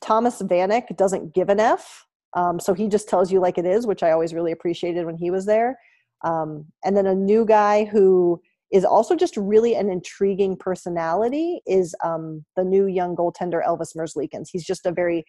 Thomas 0.00 0.42
Vanek 0.42 0.96
doesn't 0.96 1.34
give 1.34 1.48
an 1.48 1.60
F, 1.60 2.06
um, 2.34 2.60
so 2.60 2.74
he 2.74 2.88
just 2.88 3.08
tells 3.08 3.32
you 3.32 3.40
like 3.40 3.58
it 3.58 3.66
is, 3.66 3.86
which 3.86 4.02
I 4.02 4.12
always 4.12 4.34
really 4.34 4.52
appreciated 4.52 5.06
when 5.06 5.16
he 5.16 5.30
was 5.30 5.46
there. 5.46 5.78
Um, 6.24 6.66
and 6.84 6.96
then 6.96 7.06
a 7.06 7.14
new 7.14 7.44
guy 7.44 7.84
who 7.84 8.40
is 8.72 8.84
also 8.84 9.16
just 9.16 9.36
really 9.36 9.74
an 9.74 9.88
intriguing 9.88 10.56
personality 10.56 11.60
is 11.66 11.94
um, 12.04 12.44
the 12.56 12.64
new 12.64 12.86
young 12.86 13.16
goaltender 13.16 13.64
Elvis 13.66 13.96
Merzlikins. 13.96 14.48
He's 14.52 14.64
just 14.64 14.84
a 14.86 14.92
very 14.92 15.24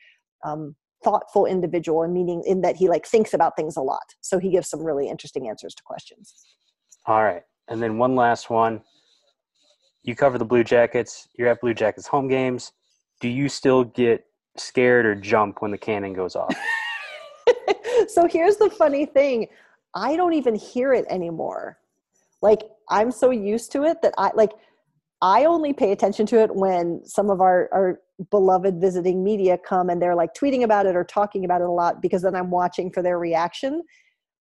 um, 0.46 0.76
thoughtful 1.04 1.46
individual 1.46 2.04
and 2.04 2.14
meaning 2.14 2.44
in 2.46 2.62
that 2.62 2.76
he 2.76 2.90
like 2.90 3.06
thinks 3.06 3.34
about 3.34 3.56
things 3.56 3.78
a 3.78 3.82
lot. 3.82 4.04
So 4.22 4.40
he 4.40 4.52
gives 4.52 4.70
some 4.70 4.84
really 4.84 5.10
interesting 5.10 5.48
answers 5.48 5.74
to 5.76 5.84
questions. 5.84 6.34
All 7.06 7.24
right. 7.24 7.44
And 7.70 7.82
then 7.82 7.98
one 7.98 8.16
last 8.16 8.50
one. 8.50 8.82
You 10.04 10.16
cover 10.16 10.38
the 10.38 10.46
blue 10.46 10.64
jackets. 10.64 11.28
You're 11.38 11.50
at 11.50 11.62
blue 11.62 11.74
jackets 11.74 12.08
home 12.08 12.28
games. 12.28 12.72
Do 13.22 13.30
you 13.30 13.48
still 13.48 13.84
get 13.84 14.26
scared 14.58 15.06
or 15.06 15.16
jump 15.16 15.62
when 15.62 15.72
the 15.72 15.78
cannon 15.78 16.14
goes 16.14 16.36
off? 16.36 16.54
So 18.08 18.28
here's 18.28 18.58
the 18.58 18.70
funny 18.70 19.06
thing. 19.06 19.48
I 19.94 20.16
don't 20.16 20.34
even 20.34 20.56
hear 20.56 20.94
it 20.94 21.06
anymore. 21.10 21.78
Like 22.42 22.62
i'm 22.90 23.12
so 23.12 23.32
used 23.32 23.72
to 23.72 23.84
it 23.84 24.02
that 24.02 24.14
i 24.18 24.32
like 24.36 24.52
I 25.22 25.46
only 25.46 25.74
pay 25.74 25.92
attention 25.92 26.26
to 26.28 26.42
it 26.42 26.56
when 26.56 27.02
some 27.04 27.30
of 27.30 27.42
our, 27.42 27.70
our 27.74 28.00
beloved 28.32 28.80
visiting 28.80 29.24
media 29.24 29.58
come 29.58 29.90
and 29.90 30.02
they're 30.02 30.16
like 30.16 30.34
tweeting 30.34 30.64
about 30.64 30.86
it 30.86 30.96
or 30.96 31.04
talking 31.04 31.44
about 31.44 31.62
it 31.62 31.68
a 31.68 31.72
lot 31.72 32.02
because 32.02 32.22
then 32.22 32.36
I'm 32.36 32.52
watching 32.52 32.92
for 32.92 33.02
their 33.02 33.20
reaction. 33.20 33.84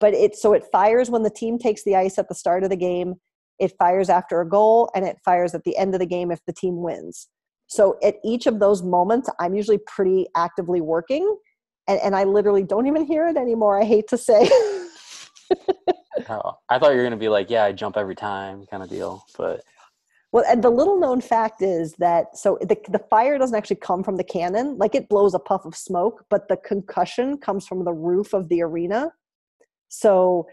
But 0.00 0.14
it 0.14 0.34
so 0.34 0.52
it 0.54 0.64
fires 0.72 1.10
when 1.10 1.22
the 1.22 1.30
team 1.30 1.58
takes 1.58 1.84
the 1.84 1.96
ice 1.96 2.18
at 2.18 2.28
the 2.28 2.34
start 2.34 2.64
of 2.64 2.70
the 2.70 2.76
game, 2.76 3.16
it 3.58 3.72
fires 3.78 4.08
after 4.08 4.40
a 4.40 4.48
goal, 4.48 4.90
and 4.94 5.04
it 5.04 5.18
fires 5.24 5.54
at 5.54 5.62
the 5.64 5.76
end 5.76 5.94
of 5.94 6.00
the 6.00 6.06
game 6.06 6.32
if 6.32 6.40
the 6.46 6.52
team 6.52 6.82
wins. 6.82 7.28
So 7.68 7.98
at 8.02 8.16
each 8.24 8.46
of 8.46 8.58
those 8.58 8.82
moments, 8.82 9.30
I'm 9.38 9.54
usually 9.54 9.78
pretty 9.86 10.26
actively 10.34 10.80
working, 10.80 11.36
and, 11.86 12.00
and 12.00 12.16
I 12.16 12.24
literally 12.24 12.64
don't 12.64 12.88
even 12.88 13.04
hear 13.04 13.28
it 13.28 13.36
anymore. 13.36 13.80
I 13.80 13.84
hate 13.84 14.08
to 14.08 14.18
say. 14.18 14.50
oh, 16.28 16.58
I 16.68 16.78
thought 16.78 16.92
you 16.92 16.98
were 16.98 17.04
gonna 17.04 17.16
be 17.16 17.28
like, 17.28 17.50
yeah, 17.50 17.64
I 17.64 17.72
jump 17.72 17.96
every 17.96 18.14
time, 18.14 18.66
kind 18.66 18.82
of 18.82 18.88
deal, 18.88 19.24
but 19.36 19.62
well, 20.32 20.44
and 20.48 20.64
the 20.64 20.70
little 20.70 20.98
known 20.98 21.20
fact 21.20 21.60
is 21.60 21.92
that 21.98 22.38
so 22.38 22.58
the, 22.62 22.78
the 22.88 22.98
fire 23.10 23.36
doesn't 23.36 23.54
actually 23.54 23.76
come 23.76 24.02
from 24.02 24.16
the 24.16 24.24
cannon, 24.24 24.78
like 24.78 24.94
it 24.94 25.10
blows 25.10 25.34
a 25.34 25.38
puff 25.38 25.66
of 25.66 25.76
smoke, 25.76 26.24
but 26.30 26.48
the 26.48 26.56
concussion 26.56 27.36
comes 27.36 27.66
from 27.66 27.84
the 27.84 27.92
roof 27.92 28.32
of 28.32 28.48
the 28.48 28.62
arena. 28.62 29.12
So 29.88 30.46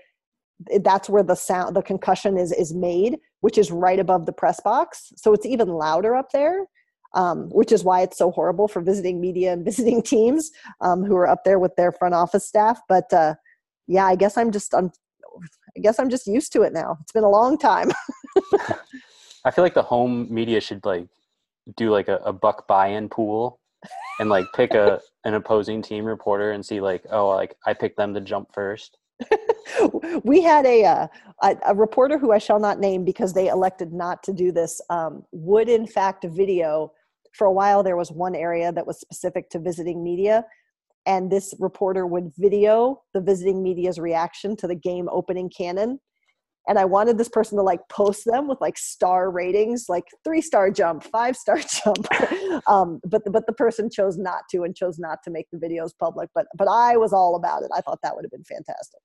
that's 0.84 1.10
where 1.10 1.24
the 1.24 1.36
sound, 1.36 1.78
the 1.78 1.82
concussion 1.82 2.38
is 2.38 2.52
is 2.52 2.74
made, 2.74 3.20
which 3.40 3.58
is 3.58 3.72
right 3.72 4.00
above 4.00 4.26
the 4.26 4.34
press 4.34 4.60
box. 4.60 5.14
So 5.16 5.32
it's 5.32 5.46
even 5.46 5.70
louder 5.70 6.14
up 6.14 6.32
there, 6.34 6.66
um, 7.14 7.50
which 7.50 7.72
is 7.72 7.86
why 7.86 8.02
it's 8.02 8.18
so 8.18 8.32
horrible 8.32 8.68
for 8.68 8.82
visiting 8.82 9.22
media 9.22 9.54
and 9.54 9.64
visiting 9.72 10.02
teams 10.02 10.52
um, 10.82 11.06
who 11.06 11.16
are 11.16 11.28
up 11.28 11.46
there 11.46 11.58
with 11.58 11.76
their 11.78 11.94
front 11.94 12.16
office 12.16 12.46
staff. 12.46 12.82
But 12.90 13.12
uh, 13.14 13.36
yeah, 13.88 14.06
I 14.06 14.16
guess 14.16 14.38
I'm 14.38 14.52
just 14.52 14.76
I'm, 14.76 14.92
I 15.78 15.80
guess 15.80 16.00
I'm 16.00 16.10
just 16.10 16.28
used 16.28 16.52
to 16.54 16.62
it 16.64 16.74
now. 16.74 16.98
It's 17.02 17.12
been 17.12 17.24
a 17.24 17.30
long 17.30 17.58
time. 17.58 17.92
I 19.46 19.52
feel 19.52 19.64
like 19.64 19.74
the 19.74 19.84
home 19.84 20.28
media 20.30 20.60
should 20.60 20.86
like 20.86 21.08
do 21.78 21.92
like 21.92 22.08
a, 22.08 22.18
a 22.18 22.34
buck 22.34 22.68
buy-in 22.68 23.10
pool 23.10 23.60
and 24.20 24.30
like 24.30 24.46
pick 24.54 24.74
a 24.74 25.00
an 25.26 25.34
opposing 25.34 25.82
team 25.82 26.06
reporter 26.06 26.52
and 26.52 26.66
see 26.66 26.82
like 26.82 27.04
oh 27.12 27.30
like 27.30 27.56
I 27.66 27.74
picked 27.74 27.98
them 27.98 28.14
to 28.14 28.22
jump 28.22 28.54
first. 28.54 28.98
we 30.24 30.42
had 30.42 30.66
a, 30.66 30.86
uh, 30.86 31.08
a, 31.44 31.58
a 31.68 31.76
reporter 31.76 32.18
who 32.18 32.32
I 32.32 32.38
shall 32.38 32.60
not 32.60 32.80
name 32.80 33.04
because 33.04 33.34
they 33.34 33.50
elected 33.50 33.92
not 33.92 34.24
to 34.24 34.34
do 34.34 34.52
this 34.52 34.80
um, 34.90 35.24
would 35.32 35.68
in 35.70 35.86
fact 35.86 36.26
video. 36.26 36.94
For 37.34 37.46
a 37.46 37.52
while, 37.52 37.84
there 37.84 37.98
was 37.98 38.12
one 38.12 38.34
area 38.34 38.72
that 38.72 38.88
was 38.88 39.00
specific 39.00 39.50
to 39.52 39.60
visiting 39.60 40.04
media, 40.04 40.46
and 41.10 41.30
this 41.30 41.54
reporter 41.60 42.06
would 42.06 42.32
video 42.38 43.02
the 43.14 43.20
visiting 43.20 43.62
media's 43.62 44.00
reaction 44.00 44.56
to 44.56 44.68
the 44.68 44.76
game 44.76 45.10
opening 45.12 45.50
cannon 45.50 46.00
and 46.70 46.78
I 46.78 46.86
wanted 46.86 47.18
this 47.18 47.30
person 47.30 47.58
to 47.58 47.64
like 47.64 47.80
post 47.90 48.26
them 48.26 48.48
with 48.48 48.62
like 48.62 48.78
star 48.78 49.32
ratings, 49.32 49.86
like 49.90 50.04
three 50.24 50.40
star 50.40 50.70
jump, 50.70 51.04
five 51.04 51.36
star 51.36 51.58
jump. 51.84 52.08
um, 52.68 53.00
but 53.04 53.26
the, 53.26 53.32
but 53.32 53.48
the 53.48 53.54
person 53.54 53.90
chose 53.90 54.18
not 54.18 54.44
to 54.52 54.62
and 54.62 54.76
chose 54.76 55.00
not 55.00 55.18
to 55.24 55.32
make 55.32 55.48
the 55.52 55.58
videos 55.58 55.92
public. 56.00 56.30
But 56.36 56.46
but 56.56 56.68
I 56.70 56.96
was 56.96 57.12
all 57.12 57.36
about 57.36 57.64
it. 57.64 57.72
I 57.76 57.82
thought 57.82 58.00
that 58.04 58.16
would 58.16 58.24
have 58.24 58.32
been 58.32 58.44
fantastic. 58.44 59.02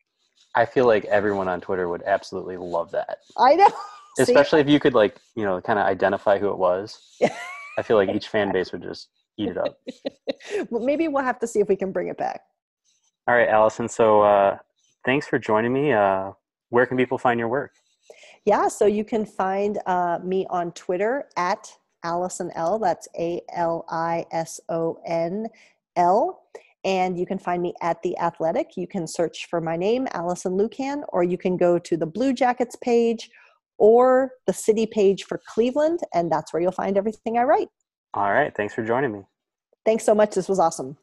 I 0.55 0.67
feel 0.67 0.87
like 0.87 1.07
everyone 1.07 1.49
on 1.49 1.63
Twitter 1.63 1.89
would 1.89 2.03
absolutely 2.05 2.59
love 2.59 2.91
that. 2.91 3.19
I 3.39 3.55
know. 3.55 3.71
Especially 4.19 4.61
if 4.61 4.69
you 4.69 4.79
could 4.79 4.95
like 4.95 5.17
you 5.35 5.45
know 5.45 5.59
kind 5.63 5.79
of 5.79 5.87
identify 5.87 6.39
who 6.39 6.51
it 6.51 6.59
was. 6.59 7.01
I 7.79 7.83
feel 7.83 7.97
like 7.97 8.11
each 8.11 8.29
fan 8.35 8.53
base 8.53 8.73
would 8.73 8.83
just 8.83 9.09
eat 9.39 9.51
it 9.51 9.59
up. 9.59 9.79
well, 10.71 10.85
maybe 10.85 11.09
we'll 11.09 11.25
have 11.25 11.39
to 11.41 11.47
see 11.47 11.61
if 11.61 11.69
we 11.69 11.77
can 11.77 11.93
bring 11.93 12.09
it 12.09 12.17
back. 12.17 12.43
All 13.27 13.35
right, 13.35 13.49
Alison. 13.49 13.89
So 13.89 14.23
uh, 14.23 14.59
thanks 15.05 15.27
for 15.27 15.39
joining 15.39 15.73
me. 15.73 15.93
Uh, 15.93 16.33
where 16.71 16.87
can 16.87 16.97
people 16.97 17.19
find 17.19 17.39
your 17.39 17.49
work? 17.49 17.73
Yeah, 18.45 18.69
so 18.69 18.87
you 18.87 19.05
can 19.05 19.25
find 19.25 19.79
uh, 19.87 20.19
me 20.23 20.47
on 20.51 20.73
Twitter 20.73 21.29
at 21.37 21.73
Alison 22.05 22.51
L. 22.55 22.79
That's 22.79 23.09
A 23.19 23.41
L 23.55 23.87
I 23.89 24.27
S 24.31 24.61
O 24.69 24.99
N 25.07 25.49
L. 25.97 26.43
And 26.85 27.19
you 27.19 27.25
can 27.25 27.39
find 27.39 27.63
me 27.63 27.73
at 27.81 28.03
The 28.03 28.19
Athletic. 28.19 28.77
You 28.77 28.87
can 28.87 29.07
search 29.07 29.47
for 29.49 29.63
my 29.63 29.75
name, 29.75 30.07
Alison 30.13 30.53
Lukan, 30.53 31.03
or 31.09 31.25
you 31.25 31.39
can 31.39 31.57
go 31.57 31.79
to 31.79 31.97
the 31.97 32.05
Blue 32.05 32.35
Jackets 32.35 32.77
page 32.77 33.31
or 33.79 34.33
the 34.47 34.53
city 34.53 34.87
page 34.87 35.25
for 35.25 35.41
Cleveland, 35.49 36.01
and 36.13 36.31
that's 36.31 36.53
where 36.53 36.61
you'll 36.63 36.73
find 36.73 36.99
everything 36.99 37.39
I 37.39 37.45
write. 37.45 37.69
All 38.15 38.33
right. 38.33 38.55
Thanks 38.55 38.75
for 38.75 38.85
joining 38.85 39.13
me. 39.13 39.23
Thanks 39.85 40.05
so 40.05 40.15
much. 40.15 40.35
This 40.35 40.49
was 40.49 40.59
awesome. 40.59 40.97